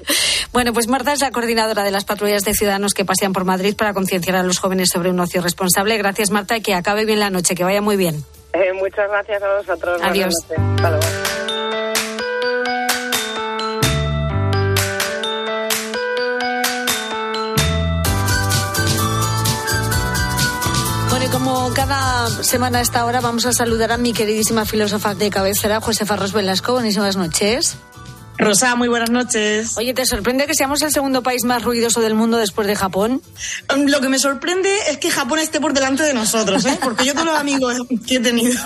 Bueno, 0.55 0.73
pues 0.73 0.89
Marta 0.89 1.13
es 1.13 1.21
la 1.21 1.31
coordinadora 1.31 1.85
de 1.85 1.91
las 1.91 2.07
patrullas 2.07 2.43
de 2.47 2.55
ciudadanos 2.55 2.95
que 2.95 3.05
pasean 3.05 3.35
por 3.35 3.45
Madrid 3.45 3.77
para 3.77 3.93
concienciar 3.93 4.37
a 4.37 4.43
los 4.43 4.59
jóvenes 4.59 4.89
sobre 4.91 5.11
un 5.11 5.21
ocio 5.21 5.43
responsable. 5.43 5.99
Gracias, 5.99 6.31
Marta, 6.31 6.57
y 6.57 6.63
que 6.63 6.73
acabe 6.73 7.05
bien 7.05 7.21
la 7.21 7.29
noche, 7.29 7.55
que 7.55 7.65
vaya 7.65 7.83
muy 7.83 7.97
bien. 7.97 8.25
Eh, 8.55 8.73
muchas 8.73 9.11
gracias 9.11 9.43
a 9.43 9.57
vosotros. 9.59 10.01
Adiós. 10.03 10.33
Como 21.67 21.75
cada 21.75 22.29
semana 22.45 22.79
a 22.79 22.81
esta 22.81 23.05
hora 23.07 23.21
vamos 23.21 23.45
a 23.45 23.53
saludar 23.53 23.91
a 23.91 23.97
mi 23.97 24.13
queridísima 24.13 24.65
filósofa 24.67 25.17
de 25.17 25.31
cabecera, 25.31 25.81
Josefa 25.81 26.15
Ros 26.15 26.33
Velasco. 26.33 26.75
Buenísimas 26.75 27.17
noches. 27.17 27.77
Rosa, 28.39 28.77
muy 28.77 28.87
buenas 28.87 29.11
noches. 29.11 29.77
Oye, 29.77 29.93
¿te 29.93 30.07
sorprende 30.07 30.47
que 30.47 30.55
seamos 30.55 30.81
el 30.83 30.93
segundo 30.93 31.25
país 31.25 31.43
más 31.43 31.65
ruidoso 31.65 32.01
del 32.01 32.15
mundo 32.15 32.37
después 32.37 32.69
de 32.69 32.77
Japón? 32.77 33.21
Um, 33.75 33.87
Lo 33.87 34.01
que 34.01 34.09
me 34.09 34.21
sorprende 34.21 34.71
es 34.91 34.99
que 34.99 35.11
Japón 35.11 35.41
esté 35.41 35.61
por 35.61 35.73
delante 35.73 36.05
de 36.05 36.15
nosotros, 36.15 36.65
¿eh? 36.67 36.79
porque 36.81 37.05
yo 37.05 37.15
todos 37.15 37.27
los 37.27 37.39
amigos 37.39 37.75
que 38.07 38.17
he 38.17 38.21
tenido 38.21 38.61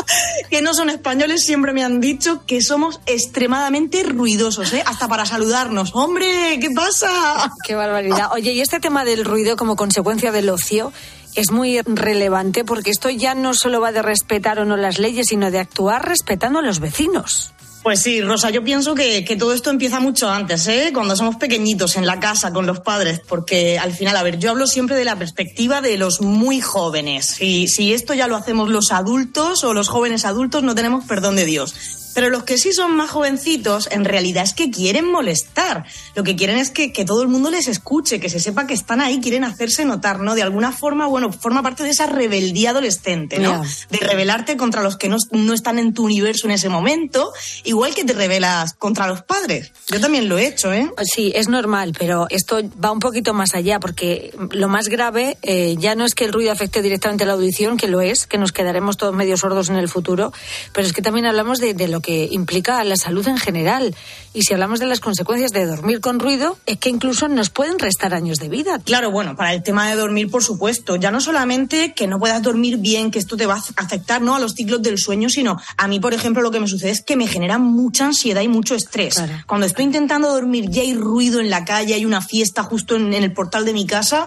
que 0.50 0.62
no 0.62 0.74
son 0.74 0.90
españoles 0.90 1.44
siempre 1.44 1.72
me 1.72 1.84
han 1.84 2.00
dicho 2.00 2.44
que 2.44 2.60
somos 2.60 3.00
extremadamente 3.06 4.02
ruidosos, 4.02 4.72
¿eh? 4.72 4.82
hasta 4.84 5.06
para 5.06 5.26
saludarnos. 5.26 5.94
Hombre, 5.94 6.58
¿qué 6.60 6.70
pasa? 6.74 7.52
Qué 7.64 7.76
barbaridad. 7.76 8.30
Oye, 8.32 8.52
y 8.52 8.60
este 8.62 8.80
tema 8.80 9.04
del 9.04 9.24
ruido 9.24 9.56
como 9.56 9.76
consecuencia 9.76 10.32
del 10.32 10.48
ocio 10.48 10.92
es 11.34 11.50
muy 11.50 11.80
relevante 11.82 12.64
porque 12.64 12.90
esto 12.90 13.10
ya 13.10 13.34
no 13.34 13.54
solo 13.54 13.80
va 13.80 13.92
de 13.92 14.02
respetar 14.02 14.58
o 14.58 14.64
no 14.64 14.76
las 14.76 14.98
leyes, 14.98 15.28
sino 15.28 15.50
de 15.50 15.58
actuar 15.58 16.06
respetando 16.06 16.58
a 16.58 16.62
los 16.62 16.80
vecinos. 16.80 17.52
Pues 17.82 17.98
sí, 17.98 18.20
Rosa, 18.20 18.50
yo 18.50 18.62
pienso 18.62 18.94
que, 18.94 19.24
que 19.24 19.34
todo 19.34 19.52
esto 19.52 19.70
empieza 19.70 19.98
mucho 19.98 20.30
antes, 20.30 20.68
¿eh? 20.68 20.90
cuando 20.94 21.16
somos 21.16 21.34
pequeñitos, 21.34 21.96
en 21.96 22.06
la 22.06 22.20
casa, 22.20 22.52
con 22.52 22.64
los 22.64 22.78
padres, 22.78 23.20
porque 23.26 23.76
al 23.76 23.92
final, 23.92 24.16
a 24.16 24.22
ver, 24.22 24.38
yo 24.38 24.50
hablo 24.50 24.68
siempre 24.68 24.94
de 24.94 25.04
la 25.04 25.16
perspectiva 25.16 25.80
de 25.80 25.98
los 25.98 26.20
muy 26.20 26.60
jóvenes. 26.60 27.40
Y 27.40 27.66
si 27.66 27.92
esto 27.92 28.14
ya 28.14 28.28
lo 28.28 28.36
hacemos 28.36 28.68
los 28.68 28.92
adultos 28.92 29.64
o 29.64 29.74
los 29.74 29.88
jóvenes 29.88 30.24
adultos, 30.24 30.62
no 30.62 30.76
tenemos 30.76 31.04
perdón 31.06 31.34
de 31.34 31.44
Dios. 31.44 31.74
Pero 32.14 32.30
los 32.30 32.44
que 32.44 32.58
sí 32.58 32.72
son 32.72 32.96
más 32.96 33.10
jovencitos, 33.10 33.88
en 33.90 34.04
realidad 34.04 34.44
es 34.44 34.54
que 34.54 34.70
quieren 34.70 35.10
molestar. 35.10 35.84
Lo 36.14 36.22
que 36.22 36.36
quieren 36.36 36.58
es 36.58 36.70
que, 36.70 36.92
que 36.92 37.04
todo 37.04 37.22
el 37.22 37.28
mundo 37.28 37.50
les 37.50 37.68
escuche, 37.68 38.20
que 38.20 38.28
se 38.28 38.40
sepa 38.40 38.66
que 38.66 38.74
están 38.74 39.00
ahí, 39.00 39.20
quieren 39.20 39.44
hacerse 39.44 39.84
notar, 39.84 40.20
¿no? 40.20 40.34
De 40.34 40.42
alguna 40.42 40.72
forma, 40.72 41.06
bueno, 41.06 41.32
forma 41.32 41.62
parte 41.62 41.82
de 41.82 41.90
esa 41.90 42.06
rebeldía 42.06 42.70
adolescente, 42.70 43.38
¿no? 43.38 43.62
De 43.90 43.98
rebelarte 43.98 44.56
contra 44.56 44.82
los 44.82 44.96
que 44.96 45.08
no, 45.08 45.16
no 45.30 45.54
están 45.54 45.78
en 45.78 45.94
tu 45.94 46.04
universo 46.04 46.46
en 46.46 46.52
ese 46.52 46.68
momento, 46.68 47.32
igual 47.64 47.94
que 47.94 48.04
te 48.04 48.12
rebelas 48.12 48.74
contra 48.74 49.06
los 49.06 49.22
padres. 49.22 49.72
Yo 49.88 50.00
también 50.00 50.28
lo 50.28 50.38
he 50.38 50.46
hecho, 50.46 50.72
¿eh? 50.72 50.90
Sí, 51.02 51.32
es 51.34 51.48
normal, 51.48 51.94
pero 51.98 52.26
esto 52.30 52.60
va 52.82 52.92
un 52.92 53.00
poquito 53.00 53.34
más 53.34 53.54
allá, 53.54 53.80
porque 53.80 54.34
lo 54.50 54.68
más 54.68 54.88
grave 54.88 55.38
eh, 55.42 55.76
ya 55.78 55.94
no 55.94 56.04
es 56.04 56.14
que 56.14 56.24
el 56.24 56.32
ruido 56.32 56.52
afecte 56.52 56.82
directamente 56.82 57.24
a 57.24 57.26
la 57.26 57.34
audición, 57.34 57.76
que 57.76 57.88
lo 57.88 58.00
es, 58.00 58.26
que 58.26 58.38
nos 58.38 58.52
quedaremos 58.52 58.96
todos 58.96 59.14
medio 59.14 59.36
sordos 59.36 59.70
en 59.70 59.76
el 59.76 59.88
futuro, 59.88 60.32
pero 60.72 60.86
es 60.86 60.92
que 60.92 61.02
también 61.02 61.26
hablamos 61.26 61.58
de, 61.58 61.74
de 61.74 61.88
lo 61.88 62.00
que 62.02 62.28
implica 62.30 62.84
la 62.84 62.96
salud 62.96 63.26
en 63.28 63.38
general. 63.38 63.94
Y 64.34 64.42
si 64.42 64.52
hablamos 64.52 64.80
de 64.80 64.86
las 64.86 65.00
consecuencias 65.00 65.52
de 65.52 65.66
dormir 65.66 66.00
con 66.00 66.18
ruido, 66.18 66.58
es 66.66 66.78
que 66.78 66.88
incluso 66.88 67.28
nos 67.28 67.50
pueden 67.50 67.78
restar 67.78 68.14
años 68.14 68.38
de 68.38 68.48
vida. 68.48 68.78
Claro, 68.78 69.10
bueno, 69.10 69.36
para 69.36 69.52
el 69.54 69.62
tema 69.62 69.88
de 69.88 69.96
dormir, 69.96 70.30
por 70.30 70.42
supuesto. 70.42 70.96
Ya 70.96 71.10
no 71.10 71.20
solamente 71.20 71.94
que 71.94 72.06
no 72.06 72.18
puedas 72.18 72.42
dormir 72.42 72.78
bien, 72.78 73.10
que 73.10 73.18
esto 73.18 73.36
te 73.36 73.46
va 73.46 73.54
a 73.54 73.62
afectar 73.76 74.20
¿no? 74.20 74.34
a 74.34 74.40
los 74.40 74.52
ciclos 74.52 74.82
del 74.82 74.98
sueño, 74.98 75.28
sino 75.28 75.58
a 75.76 75.88
mí, 75.88 76.00
por 76.00 76.14
ejemplo, 76.14 76.42
lo 76.42 76.50
que 76.50 76.60
me 76.60 76.68
sucede 76.68 76.90
es 76.90 77.02
que 77.02 77.16
me 77.16 77.26
genera 77.26 77.58
mucha 77.58 78.06
ansiedad 78.06 78.42
y 78.42 78.48
mucho 78.48 78.74
estrés. 78.74 79.22
Cuando 79.46 79.66
estoy 79.66 79.84
intentando 79.84 80.30
dormir 80.30 80.70
y 80.72 80.80
hay 80.80 80.94
ruido 80.94 81.40
en 81.40 81.50
la 81.50 81.64
calle, 81.64 81.94
hay 81.94 82.04
una 82.04 82.20
fiesta 82.20 82.62
justo 82.62 82.96
en, 82.96 83.12
en 83.14 83.22
el 83.22 83.32
portal 83.32 83.64
de 83.64 83.72
mi 83.72 83.86
casa, 83.86 84.26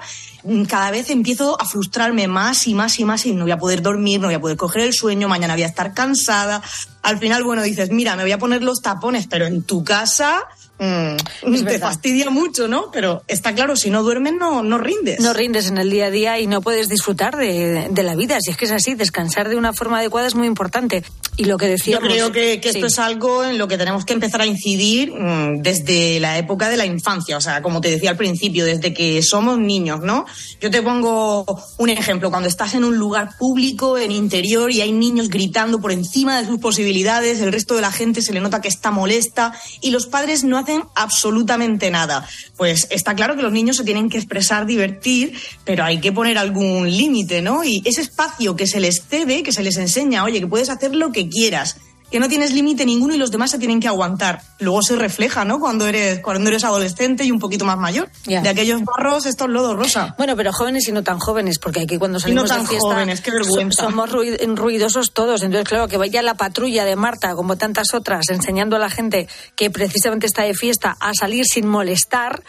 cada 0.68 0.92
vez 0.92 1.10
empiezo 1.10 1.60
a 1.60 1.66
frustrarme 1.66 2.28
más 2.28 2.68
y 2.68 2.74
más 2.76 3.00
y 3.00 3.06
más 3.06 3.26
y 3.26 3.34
no 3.34 3.44
voy 3.44 3.52
a 3.52 3.58
poder 3.58 3.82
dormir, 3.82 4.20
no 4.20 4.28
voy 4.28 4.36
a 4.36 4.40
poder 4.40 4.58
coger 4.58 4.84
el 4.84 4.94
sueño, 4.94 5.28
mañana 5.28 5.54
voy 5.56 5.64
a 5.64 5.68
estar 5.68 5.94
cansada. 5.94 6.62
Al 7.02 7.18
final, 7.20 7.44
bueno, 7.44 7.64
dices, 7.64 7.90
mira, 7.92 8.16
me 8.16 8.24
voy 8.24 8.32
a 8.32 8.38
poner 8.38 8.64
los 8.64 8.82
tapones, 8.82 9.28
pero 9.28 9.46
en 9.46 9.64
tu 9.64 9.84
casa 9.84 10.44
mm, 10.80 11.16
te 11.42 11.64
verdad. 11.64 11.90
fastidia 11.90 12.30
mucho, 12.30 12.68
¿no? 12.68 12.92
Pero 12.92 13.24
está 13.28 13.54
claro, 13.54 13.76
si 13.76 13.90
no 13.90 14.04
duermes 14.04 14.34
no, 14.34 14.62
no 14.64 14.78
rindes. 14.78 15.20
No 15.20 15.34
rindes 15.34 15.68
en 15.68 15.78
el 15.78 15.90
día 15.90 16.08
a 16.08 16.12
día 16.12 16.40
y 16.40 16.48
no 16.48 16.62
puedes 16.62 16.90
disfrutar 16.90 17.36
de, 17.38 17.88
de 17.90 18.04
la 18.04 18.16
vida. 18.16 18.38
Si 18.40 18.52
es 18.52 18.58
que 18.58 18.66
es 18.66 18.72
así, 18.72 18.94
descansar 18.96 19.50
de 19.50 19.56
una 19.56 19.74
forma 19.74 20.00
adecuada 20.00 20.28
es 20.28 20.36
muy 20.36 20.48
importante. 20.48 21.04
Y 21.38 21.46
lo 21.46 21.58
que 21.58 21.66
Yo 21.66 21.72
decíamos. 21.72 22.10
creo 22.10 22.32
que, 22.32 22.62
que 22.62 22.70
esto 22.70 22.82
Sí. 22.88 22.94
es 22.94 23.00
algo 23.00 23.44
en 23.44 23.58
lo 23.58 23.68
que 23.68 23.78
tenemos 23.78 24.06
que 24.06 24.14
empezar 24.14 24.42
a 24.42 24.46
incidir 24.46 25.12
mm, 25.12 25.62
desde 25.62 26.20
la 26.20 26.38
época 26.38 26.70
de 26.70 26.78
la 26.78 26.86
infancia, 26.86 27.36
o 27.38 27.42
sea, 27.42 27.62
como 27.62 27.82
te 27.82 27.90
decía 27.92 28.12
al 28.12 28.18
principio, 28.18 28.66
desde 28.66 28.94
que 28.94 29.22
somos 29.22 29.58
niños, 29.60 30.02
¿no? 30.02 30.26
Yo 30.62 30.72
te 30.72 30.82
pongo 30.82 31.46
un 31.78 31.90
ejemplo, 31.90 32.30
cuando 32.30 32.48
estás 32.48 32.74
en 32.74 32.84
un 32.86 32.96
lugar 32.98 33.32
público, 33.38 33.98
en 33.98 34.12
interior, 34.12 34.72
y 34.72 34.82
hay 34.82 34.92
niños 34.94 35.30
gritando 35.30 35.80
por 35.82 35.92
encima 35.92 36.40
de 36.40 36.48
sus 36.48 36.60
posibilidades, 36.60 37.42
el 37.42 37.52
resto 37.52 37.76
de 37.76 37.82
la 37.82 37.92
gente 37.92 38.22
se 38.22 38.32
le 38.32 38.40
nota 38.40 38.62
que 38.62 38.68
está 38.70 38.92
molesta 38.92 39.54
y 39.82 39.92
los 39.92 40.08
padres 40.08 40.44
no 40.44 40.58
hacen 40.58 40.84
absolutamente 40.96 41.92
nada. 41.92 42.28
Pues 42.56 42.88
está 42.92 43.16
claro 43.16 43.36
que 43.36 43.42
los 43.42 43.52
niños 43.52 43.78
se 43.78 43.84
tienen 43.84 44.10
que 44.10 44.18
expresar, 44.18 44.66
divertir, 44.66 45.34
pero 45.66 45.84
hay 45.84 46.00
que 46.00 46.12
poner 46.12 46.38
algún 46.38 46.90
límite, 46.90 47.42
¿no? 47.42 47.64
Y 47.64 47.82
ese 47.86 48.02
espacio 48.02 48.56
que 48.56 48.68
se 48.68 48.80
les 48.80 49.04
cede, 49.10 49.44
que 49.44 49.52
se 49.52 49.64
les 49.64 49.78
enseña, 49.78 50.24
oye, 50.24 50.40
que 50.40 50.48
puedes 50.48 50.70
hacer 50.70 50.96
lo 50.96 51.12
que 51.12 51.25
quieras, 51.30 51.78
que 52.12 52.20
no 52.20 52.30
tienes 52.30 52.54
límite 52.54 52.86
ninguno 52.86 53.16
y 53.16 53.18
los 53.18 53.32
demás 53.32 53.50
se 53.52 53.58
tienen 53.58 53.80
que 53.80 53.88
aguantar. 53.88 54.42
Luego 54.60 54.82
se 54.84 54.96
refleja, 54.96 55.44
¿no? 55.44 55.60
Cuando 55.60 55.88
eres, 55.88 56.20
cuando 56.22 56.50
eres 56.50 56.64
adolescente 56.64 57.26
y 57.26 57.32
un 57.32 57.40
poquito 57.40 57.66
más 57.66 57.78
mayor. 57.78 58.10
De 58.26 58.48
aquellos 58.48 58.82
barros, 58.86 59.26
estos 59.26 59.50
lodos 59.50 59.76
rosa. 59.76 60.14
Bueno, 60.18 60.36
pero 60.38 60.54
jóvenes 60.54 60.88
y 60.88 60.92
no 60.92 61.04
tan 61.04 61.18
jóvenes, 61.20 61.58
porque 61.60 61.82
aquí 61.82 61.98
cuando 61.98 62.20
salimos 62.20 62.48
tan 62.48 62.62
de 62.62 62.68
fiesta 62.68 62.88
jóvenes, 62.94 63.22
qué 63.22 63.32
vergüenza. 63.32 63.84
so- 63.84 63.90
somos 63.90 64.10
ruid- 64.12 64.56
ruidosos 64.56 65.12
todos. 65.14 65.42
Entonces, 65.42 65.68
claro, 65.68 65.88
que 65.88 65.98
vaya 65.98 66.22
la 66.22 66.36
patrulla 66.36 66.86
de 66.86 66.96
Marta, 66.96 67.34
como 67.36 67.58
tantas 67.58 67.88
otras, 67.94 68.30
enseñando 68.30 68.76
a 68.76 68.80
la 68.80 68.90
gente 68.92 69.28
que 69.56 69.70
precisamente 69.72 70.28
está 70.28 70.44
de 70.44 70.54
fiesta 70.54 70.96
a 71.00 71.12
salir 71.20 71.44
sin 71.46 71.68
molestar. 71.68 72.44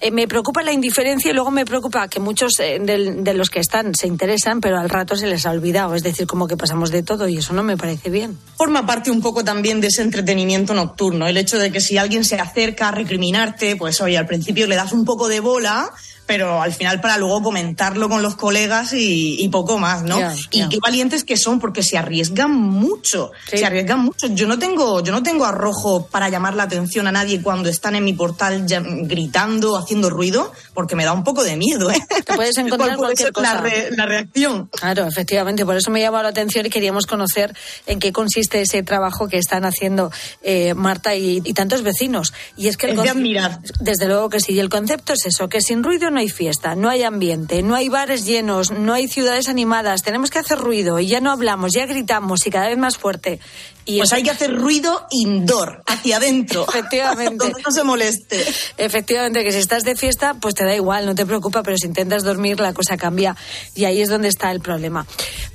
Eh, 0.00 0.10
me 0.10 0.26
preocupa 0.28 0.62
la 0.62 0.72
indiferencia 0.72 1.30
y 1.30 1.34
luego 1.34 1.50
me 1.50 1.64
preocupa 1.64 2.08
que 2.08 2.20
muchos 2.20 2.52
eh, 2.60 2.78
del- 2.80 3.24
de, 3.24 3.34
los 3.34 3.50
que 3.50 3.60
están 3.60 3.94
se 3.94 4.06
interesan, 4.06 4.60
pero 4.60 4.78
al 4.78 4.88
rato 4.90 5.16
se 5.16 5.26
les 5.26 5.46
ha 5.46 5.50
olvidado. 5.50 5.94
Es 5.94 6.02
decir, 6.02 6.26
como 6.26 6.46
que 6.46 6.56
pasamos 6.56 6.90
de 6.90 7.02
todo 7.02 7.28
y 7.28 7.38
eso 7.38 7.52
no 7.52 7.62
me 7.62 7.76
parece 7.76 8.10
bien. 8.10 8.38
Forma 8.56 8.86
parte 8.86 9.10
un 9.10 9.20
poco 9.20 9.44
también 9.44 9.80
de 9.80 9.88
ese 9.88 10.02
entretenimiento 10.02 10.74
nocturno. 10.74 11.26
El 11.26 11.36
hecho 11.36 11.58
de 11.58 11.70
que 11.72 11.80
si 11.80 11.98
alguien 11.98 12.24
se 12.24 12.36
acerca 12.40 12.88
a 12.88 12.92
recriminarte, 12.92 13.76
pues 13.76 14.00
oye, 14.00 14.18
al 14.18 14.26
principio 14.26 14.66
le 14.66 14.76
das 14.76 14.92
un 14.92 15.04
poco 15.04 15.28
de 15.28 15.40
bola, 15.40 15.90
pero 16.26 16.62
al 16.62 16.72
final 16.72 17.00
para 17.00 17.18
luego 17.18 17.42
comentarlo 17.42 18.08
con 18.08 18.22
los 18.22 18.34
colegas 18.36 18.92
y, 18.92 19.42
y 19.42 19.48
poco 19.48 19.78
más, 19.78 20.02
¿no? 20.02 20.18
Ya, 20.18 20.34
y 20.50 20.58
ya. 20.60 20.68
qué 20.68 20.78
valientes 20.82 21.24
que 21.24 21.36
son, 21.36 21.60
porque 21.60 21.82
se 21.82 21.98
arriesgan 21.98 22.50
mucho. 22.52 23.30
Se 23.48 23.64
arriesgan 23.64 24.00
mucho. 24.00 24.26
Yo 24.28 24.46
no 24.46 24.58
tengo, 24.58 25.02
yo 25.02 25.12
no 25.12 25.22
tengo 25.22 25.44
arrojo 25.44 26.06
para 26.06 26.28
llamar 26.28 26.54
la 26.54 26.62
atención 26.64 27.06
a 27.06 27.12
nadie 27.12 27.42
cuando 27.42 27.68
están 27.68 27.94
en 27.96 28.04
mi 28.04 28.12
portal 28.12 28.66
ya- 28.66 28.82
gritando, 28.84 29.76
haciendo 29.76 30.10
ruido, 30.10 30.52
porque 30.74 30.96
me 30.96 31.04
da 31.04 31.12
un 31.12 31.24
poco 31.24 31.42
de 31.44 31.56
miedo, 31.56 31.90
¿eh? 31.90 31.98
Te 32.24 32.34
puedes 32.34 32.56
encontrar 32.58 32.96
¿Cuál 32.96 33.14
puede 33.14 33.14
cualquier 33.16 33.32
ser 33.34 33.42
la 33.42 33.50
cosa. 33.50 33.60
re- 33.90 33.96
la 33.96 34.06
reacción. 34.06 34.68
Claro, 34.72 35.06
efectivamente, 35.06 35.64
por 35.64 35.76
eso 35.76 35.90
me 35.90 36.00
llamó 36.00 36.22
la 36.22 36.28
atención 36.30 36.66
y 36.66 36.70
queríamos 36.70 37.06
conocer 37.06 37.56
en 37.86 37.98
qué 37.98 38.12
consiste 38.12 38.60
ese 38.60 38.82
trabajo 38.82 39.28
que 39.28 39.38
están 39.38 39.64
haciendo 39.64 40.10
eh, 40.42 40.74
Marta 40.74 41.14
y, 41.14 41.40
y 41.44 41.52
tantos 41.54 41.82
vecinos. 41.82 42.32
Y 42.56 42.68
es 42.68 42.76
que 42.76 42.86
el 42.86 42.98
Es 42.98 43.02
de 43.04 43.10
admirar. 43.10 43.60
Desde 43.80 44.06
luego 44.06 44.28
que 44.30 44.40
sí, 44.40 44.52
y 44.52 44.58
el 44.60 44.68
concepto 44.68 45.12
es 45.12 45.26
eso, 45.26 45.48
que 45.48 45.60
sin 45.60 45.82
ruido 45.82 46.10
no 46.14 46.20
hay 46.20 46.30
fiesta, 46.30 46.74
no 46.74 46.88
hay 46.88 47.02
ambiente, 47.02 47.62
no 47.62 47.74
hay 47.74 47.88
bares 47.88 48.24
llenos, 48.24 48.70
no 48.70 48.94
hay 48.94 49.08
ciudades 49.08 49.48
animadas, 49.48 50.02
tenemos 50.02 50.30
que 50.30 50.38
hacer 50.38 50.58
ruido 50.58 50.98
y 51.00 51.08
ya 51.08 51.20
no 51.20 51.30
hablamos, 51.30 51.72
ya 51.74 51.84
gritamos 51.86 52.46
y 52.46 52.50
cada 52.50 52.68
vez 52.68 52.78
más 52.78 52.96
fuerte. 52.96 53.40
Y 53.86 53.98
Pues 53.98 54.12
hay 54.12 54.22
que 54.22 54.30
hacer 54.30 54.54
ruido 54.54 55.06
indoor, 55.10 55.82
hacia 55.86 56.16
adentro. 56.16 56.66
Efectivamente. 56.68 57.36
Donde 57.36 57.62
no 57.62 57.70
se 57.70 57.84
moleste. 57.84 58.44
Efectivamente, 58.78 59.44
que 59.44 59.52
si 59.52 59.58
estás 59.58 59.84
de 59.84 59.94
fiesta, 59.94 60.34
pues 60.40 60.54
te 60.54 60.64
da 60.64 60.74
igual, 60.74 61.06
no 61.06 61.14
te 61.14 61.26
preocupa, 61.26 61.62
pero 61.62 61.76
si 61.76 61.86
intentas 61.86 62.24
dormir, 62.24 62.60
la 62.60 62.72
cosa 62.72 62.96
cambia. 62.96 63.36
Y 63.74 63.84
ahí 63.84 64.00
es 64.00 64.08
donde 64.08 64.28
está 64.28 64.50
el 64.50 64.60
problema. 64.60 65.06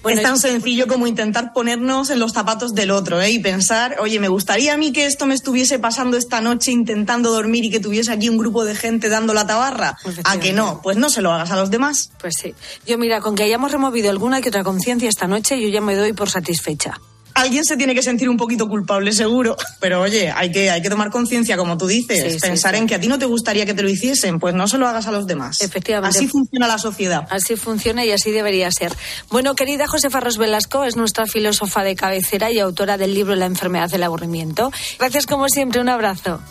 Bueno, 0.04 0.22
es 0.22 0.24
tan 0.24 0.38
sencillo 0.38 0.88
como 0.88 1.08
intentar 1.08 1.54
ponernos 1.54 2.10
en 2.10 2.20
los 2.20 2.34
zapatos 2.34 2.74
del 2.74 2.92
otro 2.92 3.20
¿eh? 3.22 3.32
y 3.32 3.40
pensar, 3.40 3.98
oye, 4.00 4.20
me 4.20 4.28
gustaría 4.28 4.74
a 4.74 4.78
mí 4.78 4.92
que 4.92 5.06
esto 5.06 5.26
me 5.26 5.34
estuviese 5.34 5.80
pasando 5.80 6.18
esta 6.18 6.40
noche 6.42 6.72
intentando 6.72 7.32
dormir 7.32 7.66
y 7.66 7.70
que 7.70 7.80
tuviese 7.80 8.12
aquí 8.12 8.30
un 8.30 8.38
grupo 8.38 8.64
de 8.64 8.76
gente 8.76 9.10
dando 9.10 9.34
la 9.34 9.48
tabarra. 9.48 9.98
¿A 10.24 10.40
que 10.40 10.54
no? 10.54 10.82
Pues 10.82 10.98
no 10.98 11.10
se 11.10 11.22
lo 11.22 11.32
hagas 11.32 11.52
a 11.52 11.56
los 11.56 11.72
demás. 11.72 12.12
Pues 12.20 12.36
sí. 12.40 12.54
Yo 12.86 12.98
mira, 12.98 13.22
con 13.22 13.36
que 13.36 13.44
hayamos 13.44 13.72
removido 13.72 14.10
alguna 14.10 14.42
que 14.42 14.50
otra 14.50 14.64
conciencia 14.64 15.10
esta 15.10 15.28
noche, 15.28 15.60
yo 15.62 15.68
ya 15.68 15.82
me 15.82 15.96
doy 15.96 16.14
por 16.14 16.30
satisfecha. 16.30 17.00
Alguien 17.40 17.64
se 17.64 17.78
tiene 17.78 17.96
que 17.96 18.04
sentir 18.04 18.30
un 18.30 18.38
poquito 18.38 18.68
culpable, 18.68 19.14
seguro. 19.14 19.56
Pero 19.80 20.02
oye, 20.02 20.30
hay 20.30 20.52
que, 20.52 20.70
hay 20.70 20.82
que 20.82 20.90
tomar 20.90 21.10
conciencia, 21.10 21.56
como 21.56 21.78
tú 21.78 21.88
dices. 21.88 22.22
Sí, 22.22 22.32
sí, 22.32 22.40
pensar 22.40 22.76
sí. 22.76 22.82
en 22.82 22.88
que 22.88 22.96
a 22.96 23.00
ti 23.00 23.08
no 23.08 23.18
te 23.18 23.26
gustaría 23.26 23.66
que 23.66 23.74
te 23.74 23.82
lo 23.82 23.90
hiciesen, 23.90 24.40
pues 24.40 24.54
no 24.54 24.68
se 24.68 24.78
lo 24.78 24.88
hagas 24.88 25.08
a 25.08 25.12
los 25.12 25.26
demás. 25.26 25.62
Efectivamente. 25.62 26.18
Así 26.18 26.28
funciona 26.28 26.68
la 26.68 26.78
sociedad. 26.78 27.26
Así 27.30 27.56
funciona 27.56 28.04
y 28.04 28.12
así 28.12 28.32
debería 28.32 28.70
ser. 28.72 28.94
Bueno, 29.30 29.56
querida 29.56 29.88
Josefa 29.88 30.20
Ros 30.20 30.38
Velasco 30.38 30.84
es 30.84 30.96
nuestra 30.96 31.28
filósofa 31.28 31.84
de 31.84 31.96
cabecera 31.96 32.52
y 32.52 32.60
autora 32.60 32.98
del 32.98 33.14
libro 33.14 33.36
La 33.36 33.46
enfermedad 33.46 33.90
del 33.90 34.04
aburrimiento. 34.04 34.72
Gracias 34.98 35.26
como 35.26 35.48
siempre, 35.48 35.80
un 35.80 35.90
abrazo. 35.90 36.42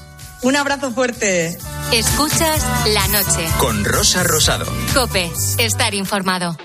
Un 0.42 0.56
abrazo 0.56 0.92
fuerte. 0.92 1.58
Escuchas 1.92 2.64
la 2.94 3.08
noche. 3.08 3.46
Con 3.58 3.84
Rosa 3.84 4.22
Rosado. 4.22 4.66
Cope, 4.94 5.30
estar 5.58 5.94
informado. 5.94 6.56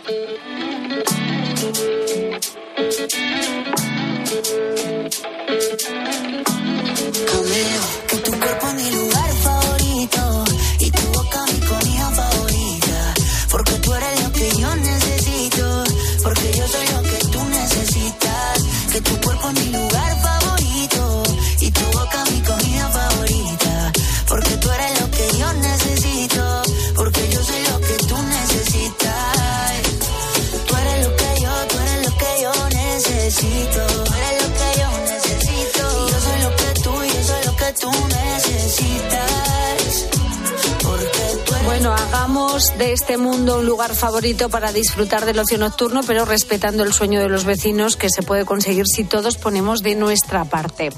Bueno, 41.84 42.02
hagamos 42.02 42.78
de 42.78 42.94
este 42.94 43.18
mundo 43.18 43.60
un 43.60 43.66
lugar 43.66 43.94
favorito 43.94 44.48
para 44.48 44.72
disfrutar 44.72 45.26
del 45.26 45.38
ocio 45.38 45.58
nocturno, 45.58 46.00
pero 46.08 46.24
respetando 46.24 46.86
el 46.86 46.94
sueño 46.94 47.20
de 47.20 47.28
los 47.28 47.44
vecinos 47.44 47.98
que 47.98 48.10
se 48.10 48.24
puede 48.24 48.46
conseguir 48.46 48.86
si 48.88 49.04
todos 49.04 49.36
ponemos 49.36 49.84
de 49.84 49.96
nuestra 49.96 50.46
parte. 50.46 50.92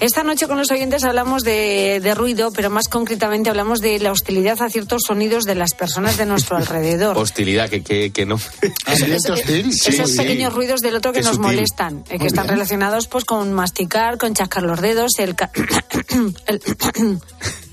Esta 0.00 0.22
noche 0.22 0.46
con 0.48 0.58
los 0.58 0.70
oyentes 0.70 1.04
hablamos 1.04 1.44
de, 1.44 2.00
de 2.02 2.14
ruido, 2.14 2.50
pero 2.52 2.68
más 2.70 2.88
concretamente 2.88 3.48
hablamos 3.50 3.80
de 3.80 3.98
la 4.00 4.12
hostilidad 4.12 4.60
a 4.62 4.68
ciertos 4.68 5.02
sonidos 5.06 5.44
de 5.44 5.54
las 5.54 5.72
personas 5.74 6.16
de 6.16 6.26
nuestro 6.26 6.56
alrededor. 6.56 7.16
Hostilidad, 7.24 7.68
que, 7.70 7.82
que, 7.82 8.10
que 8.10 8.26
no. 8.26 8.38
Ambiente 8.86 9.32
hostil. 9.32 9.70
Esos 9.70 10.10
Sí. 10.10 10.16
pequeños 10.18 10.52
ruidos 10.52 10.80
del 10.80 10.96
otro 10.96 11.12
que 11.12 11.20
Qué 11.20 11.24
nos 11.26 11.36
sutil. 11.36 11.52
molestan, 11.52 11.98
eh, 12.08 12.12
que 12.12 12.18
Muy 12.18 12.26
están 12.26 12.44
bien. 12.44 12.54
relacionados 12.56 13.06
pues 13.06 13.24
con 13.24 13.52
masticar, 13.52 14.18
con 14.18 14.34
chascar 14.34 14.62
los 14.64 14.80
dedos, 14.80 15.12
el... 15.18 15.34
ca- 15.34 15.50
el- 16.46 16.60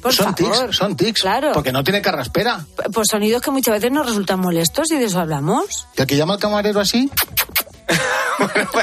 Por 0.01 0.13
son 0.15 0.36
favor. 0.36 0.57
tics, 0.65 0.77
son 0.77 0.95
tics. 0.95 1.21
Claro. 1.21 1.51
Porque 1.53 1.71
no 1.71 1.84
tiene 1.84 2.01
carraspera. 2.01 2.65
Pues 2.91 3.07
sonidos 3.12 3.39
que 3.43 3.51
muchas 3.51 3.75
veces 3.75 3.91
nos 3.91 4.03
resultan 4.07 4.39
molestos 4.39 4.89
y 4.91 4.97
de 4.97 5.05
eso 5.05 5.19
hablamos. 5.19 5.88
¿Y 5.95 6.01
el 6.01 6.07
que 6.07 6.17
llama 6.17 6.34
al 6.34 6.39
camarero 6.39 6.79
así? 6.79 7.07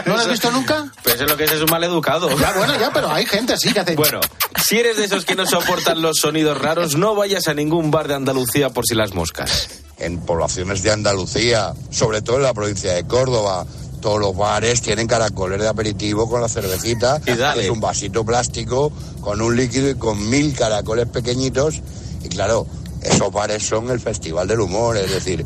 ¿No 0.07 0.15
lo 0.15 0.21
has 0.21 0.29
visto 0.31 0.51
nunca? 0.51 0.87
Pues 1.03 1.17
eso 1.17 1.25
es 1.25 1.31
lo 1.31 1.37
que 1.37 1.45
es, 1.45 1.53
es 1.53 1.61
un 1.63 1.71
mal 1.71 1.83
educado. 1.83 2.29
Ya, 2.39 2.53
bueno, 2.53 2.79
ya, 2.79 2.93
pero 2.93 3.11
hay 3.11 3.27
gente 3.27 3.55
así 3.55 3.73
que 3.73 3.81
hace... 3.81 3.97
Bueno, 3.97 4.21
si 4.65 4.79
eres 4.79 4.97
de 4.97 5.05
esos 5.05 5.25
que 5.25 5.35
no 5.35 5.47
soportan 5.47 6.01
los 6.01 6.19
sonidos 6.19 6.59
raros, 6.59 6.97
no 6.97 7.15
vayas 7.15 7.49
a 7.49 7.55
ningún 7.55 7.91
bar 7.91 8.07
de 8.09 8.15
Andalucía 8.15 8.71
por 8.71 8.87
si 8.87 8.95
las 8.95 9.15
moscas. 9.15 9.69
en 9.99 10.21
poblaciones 10.21 10.83
de 10.83 10.93
Andalucía, 10.93 11.73
sobre 11.91 12.23
todo 12.23 12.37
en 12.37 12.45
la 12.45 12.55
provincia 12.55 12.93
de 12.93 13.05
Córdoba. 13.07 13.67
Todos 14.01 14.21
los 14.21 14.37
bares 14.37 14.81
tienen 14.81 15.09
caracoles 15.09 15.61
de 15.61 15.67
aperitivo 15.67 16.31
con 16.31 16.41
la 16.41 16.49
cervecita. 16.49 17.21
Y 17.27 17.33
dale. 17.33 17.65
Es 17.65 17.71
un 17.71 17.81
vasito 17.81 18.25
plástico 18.25 18.93
con 19.21 19.43
un 19.43 19.57
líquido 19.57 19.91
y 19.91 19.97
con 19.97 20.31
mil 20.31 20.55
caracoles 20.55 21.09
pequeñitos. 21.09 21.83
Y 22.23 22.29
claro, 22.29 22.67
esos 23.03 23.33
bares 23.33 23.67
son 23.67 23.91
el 23.91 23.99
festival 23.99 24.47
del 24.47 24.61
humor, 24.61 24.97
es 24.97 25.11
decir, 25.11 25.45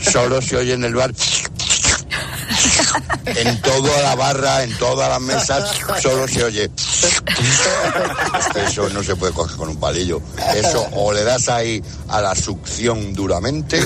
solo 0.00 0.42
se 0.42 0.56
oye 0.56 0.72
en 0.72 0.84
el 0.84 0.94
bar. 0.94 1.12
En 3.26 3.60
toda 3.62 4.02
la 4.02 4.14
barra, 4.14 4.62
en 4.64 4.76
todas 4.78 5.08
las 5.08 5.20
mesas, 5.20 5.70
solo 6.00 6.28
se 6.28 6.44
oye. 6.44 6.70
Eso 8.66 8.88
no 8.90 9.02
se 9.02 9.16
puede 9.16 9.32
coger 9.32 9.56
con 9.56 9.68
un 9.70 9.76
palillo. 9.80 10.20
Eso 10.54 10.86
o 10.92 11.12
le 11.12 11.24
das 11.24 11.48
ahí 11.48 11.82
a 12.08 12.20
la 12.20 12.34
succión 12.34 13.14
duramente 13.14 13.82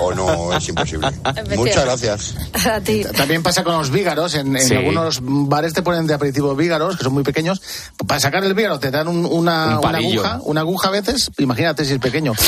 o 0.00 0.14
no 0.14 0.56
es 0.56 0.68
imposible. 0.68 1.10
Muchas 1.56 1.84
gracias. 1.84 2.34
A 2.70 2.80
ti. 2.80 3.04
También 3.16 3.42
pasa 3.42 3.64
con 3.64 3.76
los 3.76 3.90
vígaros. 3.90 4.34
En, 4.34 4.56
en 4.56 4.66
Sí. 4.66 4.74
algunos 4.74 5.18
bares 5.22 5.72
te 5.72 5.82
ponen 5.82 6.06
de 6.06 6.14
aperitivo 6.14 6.54
vígaros, 6.54 6.96
que 6.96 7.04
son 7.04 7.12
muy 7.12 7.22
pequeños. 7.24 7.60
Para 8.06 8.20
sacar 8.20 8.44
el 8.44 8.54
vígaro 8.54 8.78
te 8.78 8.90
dan 8.90 9.08
un- 9.08 9.26
una, 9.26 9.64
Un 9.66 9.72
una 9.72 9.80
palillo. 9.80 10.20
aguja. 10.24 10.40
Una 10.44 10.60
aguja 10.62 10.88
a 10.88 10.92
veces. 10.92 11.30
Imagínate 11.38 11.84
si 11.84 11.94
es 11.94 11.98
pequeño. 11.98 12.32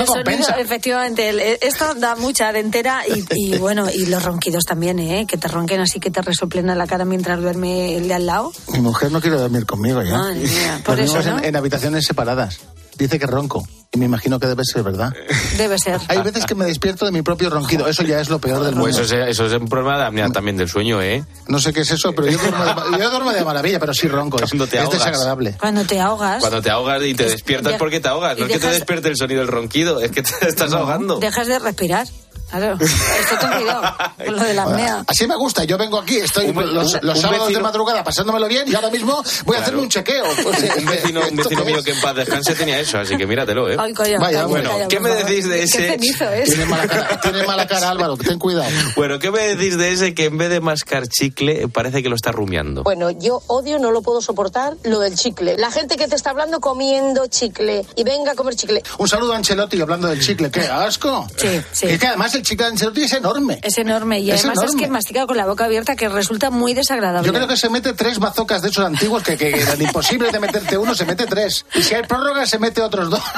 El 0.00 0.06
No 0.06 0.12
sonido, 0.12 0.48
efectivamente, 0.58 1.28
el- 1.28 1.40
esto 1.62 1.94
da 1.94 2.16
mucha 2.16 2.52
dentera 2.52 3.02
y, 3.06 3.24
y, 3.34 3.56
bueno, 3.58 3.86
y 3.92 4.06
los 4.06 4.22
ronquidos 4.22 4.64
también, 4.64 4.98
¿eh? 4.98 5.26
Que 5.26 5.36
te 5.36 5.48
ronquen 5.48 5.80
así, 5.80 6.00
que 6.00 6.10
te 6.10 6.22
resoplen 6.22 6.70
a 6.70 6.74
la 6.74 6.86
cara 6.86 7.04
mientras 7.04 7.40
duerme 7.40 7.96
el 7.96 8.08
de 8.08 8.14
al 8.14 8.26
lado. 8.26 8.52
Mi 8.72 8.80
mujer 8.80 9.10
no 9.12 9.20
quiere 9.20 9.36
dormir 9.36 9.66
conmigo 9.66 10.02
ya. 10.02 10.16
Madre 10.18 10.40
mía, 10.40 10.80
por 10.84 10.98
eso, 11.00 11.22
¿no? 11.22 11.38
en, 11.38 11.44
en 11.44 11.56
habitaciones 11.56 12.04
separadas. 12.06 12.58
Dice 12.96 13.18
que 13.18 13.26
ronco. 13.26 13.66
Y 13.90 13.98
me 13.98 14.04
imagino 14.04 14.38
que 14.38 14.46
debe 14.46 14.62
ser 14.70 14.82
verdad. 14.82 15.14
Debe 15.56 15.78
ser. 15.78 15.98
Hay 16.08 16.20
veces 16.20 16.44
que 16.44 16.54
me 16.54 16.66
despierto 16.66 17.06
de 17.06 17.10
mi 17.10 17.22
propio 17.22 17.48
ronquido. 17.48 17.88
Eso 17.88 18.02
ya 18.02 18.20
es 18.20 18.28
lo 18.28 18.38
peor 18.38 18.58
del 18.62 18.74
mundo. 18.74 18.82
Pues 18.82 18.98
eso 18.98 19.16
es, 19.16 19.28
eso 19.30 19.46
es 19.46 19.52
un 19.54 19.66
problema 19.66 19.96
de 19.96 20.04
apnea 20.04 20.28
también 20.28 20.58
del 20.58 20.68
sueño, 20.68 21.00
¿eh? 21.00 21.24
No 21.48 21.58
sé 21.58 21.72
qué 21.72 21.80
es 21.80 21.90
eso, 21.90 22.12
pero 22.12 22.28
yo 22.30 22.36
duermo 22.38 22.64
de, 22.64 22.98
yo 23.02 23.10
duermo 23.10 23.32
de 23.32 23.42
maravilla, 23.44 23.80
pero 23.80 23.94
sí 23.94 24.06
ronco. 24.06 24.36
Es, 24.42 24.50
Cuando 24.50 24.66
te 24.66 24.76
es 24.76 24.82
ahogas. 24.84 24.98
desagradable. 24.98 25.56
Cuando 25.58 25.84
te 25.86 26.00
ahogas, 26.00 26.40
Cuando 26.40 26.60
te 26.60 26.68
ahogas 26.70 27.02
y 27.02 27.14
te 27.14 27.24
Es- 27.24 27.32
despiertas 27.32 27.72
de- 27.72 27.78
porque 27.78 28.00
te 28.00 28.08
ahogas. 28.08 28.36
No 28.38 28.44
es 28.44 28.52
que 28.52 28.58
te 28.58 28.66
despierte 28.68 29.08
el 29.08 29.16
sonido 29.16 29.40
del 29.40 29.48
ronquido, 29.48 30.02
es 30.02 30.10
que 30.10 30.22
te 30.22 30.32
estás 30.48 30.70
ahogando. 30.74 31.18
dejas 31.18 31.46
de 31.46 31.58
respirar. 31.58 32.06
Claro, 32.50 32.76
esto 32.80 33.36
cuidado 33.56 33.82
con 34.24 34.36
lo 34.36 34.42
de 34.42 34.54
la 34.54 34.62
apnea. 34.64 35.04
Así 35.06 35.26
me 35.26 35.36
gusta. 35.36 35.64
Yo 35.64 35.76
vengo 35.78 35.98
aquí, 36.00 36.16
estoy 36.18 36.46
Un- 36.46 36.74
los, 36.74 36.94
un- 36.94 37.00
los 37.02 37.16
un 37.16 37.22
sábados 37.22 37.46
vecino- 37.48 37.58
de 37.58 37.62
madrugada 37.62 38.04
pasándomelo 38.04 38.48
bien 38.48 38.64
y 38.66 38.74
ahora 38.74 38.90
mismo 38.90 39.22
voy 39.44 39.56
a 39.56 39.60
hacerme 39.60 39.82
un 39.82 39.88
chequeo. 39.88 40.24
Pues, 40.48 40.62
un 40.78 40.86
vecino, 40.86 41.20
un 41.20 41.26
¿esto 41.26 41.42
vecino 41.50 41.64
mío 41.64 41.78
es? 41.78 41.84
que 41.84 41.90
en 41.92 42.00
paz 42.00 42.14
descanse 42.16 42.54
tenía 42.54 42.78
eso, 42.80 42.98
así 42.98 43.16
que 43.16 43.26
míratelo, 43.26 43.70
¿eh? 43.70 43.76
Ay, 43.78 43.92
calla, 43.92 44.18
Vaya, 44.18 44.38
calla, 44.38 44.46
bueno, 44.46 44.70
calla, 44.70 44.88
¿qué 44.88 45.00
me 45.00 45.10
decís 45.10 45.48
de 45.48 45.62
ese? 45.62 45.94
es. 45.94 46.48
Tiene 46.48 46.64
mala, 46.66 46.86
cara, 46.86 47.20
tiene 47.20 47.42
mala 47.44 47.66
cara, 47.66 47.90
Álvaro, 47.90 48.16
ten 48.16 48.38
cuidado. 48.38 48.70
Bueno, 48.96 49.18
¿qué 49.18 49.30
me 49.30 49.40
decís 49.40 49.76
de 49.76 49.92
ese 49.92 50.14
que 50.14 50.26
en 50.26 50.38
vez 50.38 50.48
de 50.50 50.60
mascar 50.60 51.06
chicle 51.08 51.68
parece 51.68 52.02
que 52.02 52.08
lo 52.08 52.14
está 52.16 52.32
rumiando? 52.32 52.82
Bueno, 52.82 53.10
yo 53.10 53.42
odio, 53.48 53.78
no 53.78 53.90
lo 53.90 54.00
puedo 54.02 54.20
soportar, 54.22 54.74
lo 54.84 55.00
del 55.00 55.16
chicle. 55.16 55.56
La 55.58 55.70
gente 55.70 55.96
que 55.96 56.08
te 56.08 56.14
está 56.16 56.30
hablando 56.30 56.60
comiendo 56.60 57.26
chicle 57.26 57.84
y 57.96 58.04
venga 58.04 58.32
a 58.32 58.34
comer 58.34 58.54
chicle. 58.56 58.82
Un 58.98 59.08
saludo 59.08 59.32
a 59.34 59.36
Ancelotti 59.36 59.80
hablando 59.80 60.08
del 60.08 60.20
chicle. 60.24 60.50
¡Qué 60.50 60.60
asco! 60.60 61.26
Sí, 61.36 61.60
sí. 61.72 61.86
Es 61.88 61.98
que 61.98 62.06
además 62.06 62.34
el 62.38 62.44
chicle 62.44 62.64
de 62.66 62.72
Ancelotti 62.72 63.02
es 63.02 63.12
enorme. 63.12 63.58
Es 63.62 63.78
enorme 63.78 64.20
y 64.20 64.30
Es 64.30 64.44
además 64.44 64.70
es 64.70 64.76
que 64.76 64.88
mastica 64.88 65.26
con 65.26 65.36
la 65.36 65.46
boca 65.46 65.64
abierta 65.66 65.96
que 65.96 66.08
resulta 66.08 66.50
muy 66.50 66.74
desagradable. 66.74 67.26
Yo 67.26 67.32
creo 67.32 67.48
que 67.48 67.56
se 67.56 67.68
mete 67.68 67.92
tres 67.92 68.18
bazocas 68.18 68.62
de 68.62 68.68
esos 68.70 68.84
antiguos 68.84 69.22
que, 69.22 69.36
que 69.36 69.50
eran 69.50 69.80
imposible 69.80 70.30
de 70.30 70.40
meterte 70.40 70.78
uno, 70.78 70.94
se 70.94 71.04
mete 71.04 71.26
tres. 71.26 71.64
Y 71.74 71.82
si 71.82 71.94
hay 71.94 72.02
prórroga, 72.02 72.46
se 72.46 72.58
mete 72.58 72.80
otros 72.82 73.10
dos. 73.10 73.20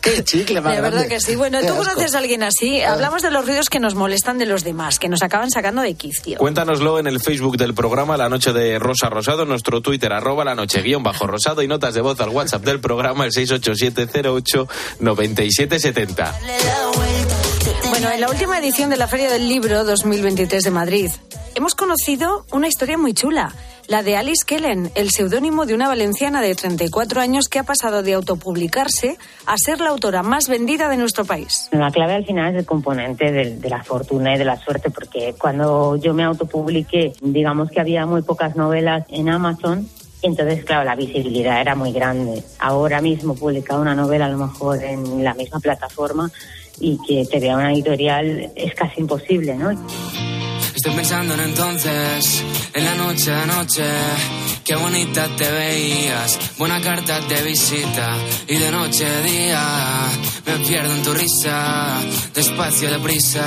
¡Qué 0.00 0.22
chicle, 0.24 0.60
más 0.60 0.74
De 0.74 0.80
verdad 0.80 0.98
grande! 1.00 1.14
que 1.16 1.20
sí. 1.20 1.36
Bueno, 1.36 1.60
Qué 1.60 1.66
¿tú 1.66 1.72
asco. 1.74 1.84
conoces 1.94 2.14
a 2.14 2.18
alguien 2.18 2.42
así? 2.42 2.82
Hablamos 2.82 3.22
de 3.22 3.30
los 3.30 3.46
ruidos 3.46 3.68
que 3.70 3.80
nos 3.80 3.94
molestan 3.94 4.38
de 4.38 4.46
los 4.46 4.64
demás, 4.64 4.98
que 4.98 5.08
nos 5.08 5.22
acaban 5.22 5.50
sacando 5.50 5.82
de 5.82 5.94
quicio. 5.94 6.38
Cuéntanoslo 6.38 6.98
en 6.98 7.06
el 7.06 7.20
Facebook 7.20 7.56
del 7.56 7.74
programa 7.74 8.16
La 8.16 8.28
Noche 8.28 8.52
de 8.52 8.78
Rosa 8.78 9.08
Rosado, 9.08 9.44
nuestro 9.44 9.80
Twitter, 9.80 10.12
arroba 10.12 10.44
la 10.44 10.54
noche 10.54 10.82
guion 10.82 11.02
bajo 11.02 11.26
rosado 11.26 11.62
y 11.62 11.68
notas 11.68 11.94
de 11.94 12.00
voz 12.00 12.20
al 12.20 12.28
WhatsApp 12.30 12.62
del 12.64 12.80
programa, 12.80 13.24
el 13.24 13.32
687089770. 13.32 16.32
Bueno, 18.02 18.16
en 18.16 18.20
la 18.20 18.30
última 18.30 18.58
edición 18.58 18.90
de 18.90 18.96
la 18.96 19.06
Feria 19.06 19.30
del 19.30 19.48
Libro 19.48 19.84
2023 19.84 20.64
de 20.64 20.70
Madrid, 20.72 21.08
hemos 21.54 21.76
conocido 21.76 22.44
una 22.50 22.66
historia 22.66 22.98
muy 22.98 23.14
chula, 23.14 23.54
la 23.86 24.02
de 24.02 24.16
Alice 24.16 24.44
Kellen, 24.44 24.90
el 24.96 25.10
seudónimo 25.10 25.66
de 25.66 25.74
una 25.74 25.86
valenciana 25.86 26.42
de 26.42 26.52
34 26.56 27.20
años 27.20 27.46
que 27.48 27.60
ha 27.60 27.62
pasado 27.62 28.02
de 28.02 28.14
autopublicarse 28.14 29.18
a 29.46 29.56
ser 29.56 29.80
la 29.80 29.90
autora 29.90 30.24
más 30.24 30.48
vendida 30.48 30.88
de 30.88 30.96
nuestro 30.96 31.24
país. 31.24 31.68
La 31.70 31.92
clave 31.92 32.14
al 32.14 32.26
final 32.26 32.52
es 32.52 32.58
el 32.58 32.66
componente 32.66 33.30
de, 33.30 33.54
de 33.54 33.70
la 33.70 33.84
fortuna 33.84 34.34
y 34.34 34.38
de 34.38 34.46
la 34.46 34.56
suerte, 34.56 34.90
porque 34.90 35.36
cuando 35.38 35.94
yo 35.94 36.12
me 36.12 36.24
autopubliqué, 36.24 37.12
digamos 37.20 37.70
que 37.70 37.78
había 37.78 38.04
muy 38.04 38.22
pocas 38.22 38.56
novelas 38.56 39.04
en 39.10 39.28
Amazon, 39.28 39.88
entonces, 40.22 40.64
claro, 40.64 40.84
la 40.84 40.96
visibilidad 40.96 41.60
era 41.60 41.76
muy 41.76 41.92
grande. 41.92 42.42
Ahora 42.58 43.00
mismo 43.00 43.34
publicar 43.36 43.78
una 43.78 43.94
novela 43.94 44.26
a 44.26 44.28
lo 44.28 44.38
mejor 44.38 44.82
en 44.82 45.22
la 45.22 45.34
misma 45.34 45.60
plataforma 45.60 46.32
y 46.82 46.98
que 47.06 47.24
te 47.24 47.38
vea 47.38 47.56
una 47.56 47.72
editorial 47.72 48.50
es 48.56 48.74
casi 48.74 49.00
imposible, 49.00 49.54
¿no? 49.54 49.70
Estoy 50.74 50.92
pensando 50.94 51.34
en 51.34 51.40
entonces, 51.40 52.44
en 52.74 52.84
la 52.84 52.94
noche 52.94 53.32
a 53.32 53.46
noche, 53.46 53.84
qué 54.64 54.74
bonita 54.76 55.28
te 55.36 55.50
veías, 55.50 56.38
buena 56.58 56.80
carta 56.80 57.20
de 57.20 57.42
visita 57.42 58.16
y 58.48 58.56
de 58.56 58.70
noche 58.70 59.06
a 59.06 59.20
día 59.22 60.08
me 60.46 60.66
pierdo 60.66 60.94
en 60.94 61.02
tu 61.02 61.12
risa, 61.12 62.00
despacio 62.34 62.90
deprisa, 62.90 63.44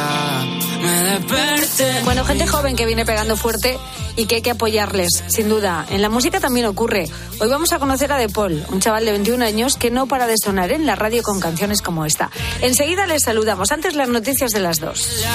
me 0.81 0.91
desperté. 0.91 2.01
Bueno, 2.03 2.23
gente 2.25 2.47
joven 2.47 2.75
que 2.75 2.85
viene 2.85 3.05
pegando 3.05 3.35
fuerte 3.35 3.77
y 4.15 4.25
que 4.25 4.35
hay 4.35 4.41
que 4.41 4.51
apoyarles, 4.51 5.23
sin 5.27 5.49
duda. 5.49 5.85
En 5.89 6.01
la 6.01 6.09
música 6.09 6.39
también 6.39 6.65
ocurre. 6.67 7.07
Hoy 7.39 7.49
vamos 7.49 7.73
a 7.73 7.79
conocer 7.79 8.11
a 8.11 8.17
De 8.17 8.29
Paul, 8.29 8.63
un 8.69 8.79
chaval 8.79 9.05
de 9.05 9.11
21 9.11 9.43
años 9.43 9.75
que 9.77 9.91
no 9.91 10.07
para 10.07 10.27
de 10.27 10.35
sonar 10.37 10.71
en 10.71 10.85
la 10.85 10.95
radio 10.95 11.23
con 11.23 11.39
canciones 11.39 11.81
como 11.81 12.05
esta. 12.05 12.29
Enseguida 12.61 13.07
les 13.07 13.23
saludamos. 13.23 13.71
Antes 13.71 13.95
las 13.95 14.09
noticias 14.09 14.51
de 14.51 14.59
las 14.59 14.79
dos. 14.79 15.25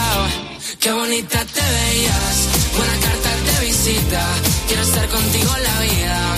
Qué 0.79 0.93
bonita 0.93 1.45
te 1.45 1.61
veías, 1.61 2.49
buena 2.77 3.07
carta 3.07 3.30
quiero 4.67 4.83
estar 4.83 5.09
contigo 5.09 5.51
en 5.57 5.63
la 5.65 5.81
vida. 5.81 6.35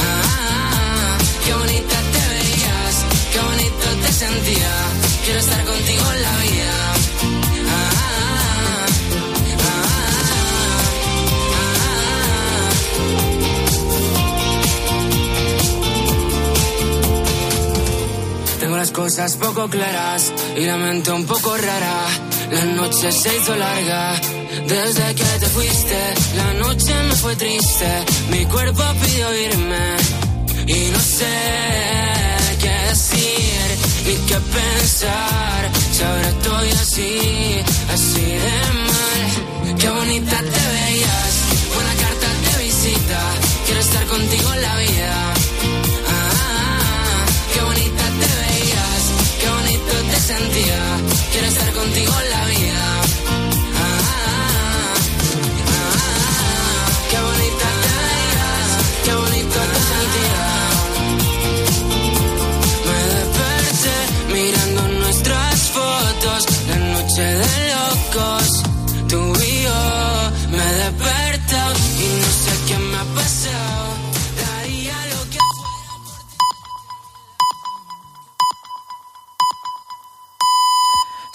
Ah, 0.00 0.22
ah, 0.24 0.70
ah, 0.74 1.18
qué 1.44 1.52
bonita 1.54 1.96
te 2.12 2.28
veías, 2.34 3.04
qué 3.32 3.40
bonito 3.40 3.86
te 4.02 4.12
sentía, 4.12 4.72
quiero 5.24 5.40
estar 5.40 5.64
contigo 5.64 6.12
en 6.14 6.22
la 6.22 6.36
vida. 6.38 6.94
Ah, 7.68 7.90
ah, 8.72 8.86
Tengo 18.60 18.76
las 18.76 18.90
cosas 18.90 19.36
poco 19.36 19.68
claras 19.68 20.32
y 20.56 20.64
la 20.64 20.76
mente 20.76 21.12
un 21.12 21.26
poco 21.26 21.56
rara. 21.56 22.06
La 22.50 22.64
noche 22.64 23.12
se 23.12 23.36
hizo 23.36 23.54
larga 23.54 24.20
desde 24.66 25.14
que 25.14 25.24
te 25.38 25.46
fuiste. 25.46 25.98
La 26.36 26.52
noche 26.54 26.92
me 27.08 27.14
fue 27.14 27.36
triste, 27.36 27.88
mi 28.30 28.44
cuerpo 28.46 28.82
pidió 29.00 29.26
irme 29.36 29.96
y 30.66 30.90
no 30.90 30.98
sé 30.98 31.36
qué 32.60 32.74
decir 32.88 33.78
ni 34.06 34.14
qué 34.28 34.38
pensar. 34.58 35.70
Si 35.92 36.02
ahora 36.02 36.28
estoy 36.28 36.70
así, 36.70 37.18
así 37.94 38.26
de 38.44 38.58
mal. 38.90 39.76
Qué 39.78 39.88
bonita 39.88 40.36
te 40.36 40.62
veías, 40.74 41.32
buena 41.74 41.94
carta 42.02 42.26
de 42.58 42.64
visita. 42.64 43.20
Quiero 43.64 43.80
estar 43.80 44.04
contigo 44.06 44.54
en 44.54 44.62
la 44.62 44.76
vida. 44.76 45.34
Ah, 46.08 47.24
qué 47.54 47.60
bonita 47.60 48.04
te 48.20 48.26
veías 48.26 48.50
contigo 51.80 52.12
la 52.28 52.44
vida. 52.44 52.69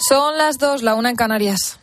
Son 0.08 0.38
las 0.38 0.58
dos, 0.58 0.84
la 0.84 0.94
una 0.94 1.10
en 1.10 1.16
Canarias. 1.16 1.80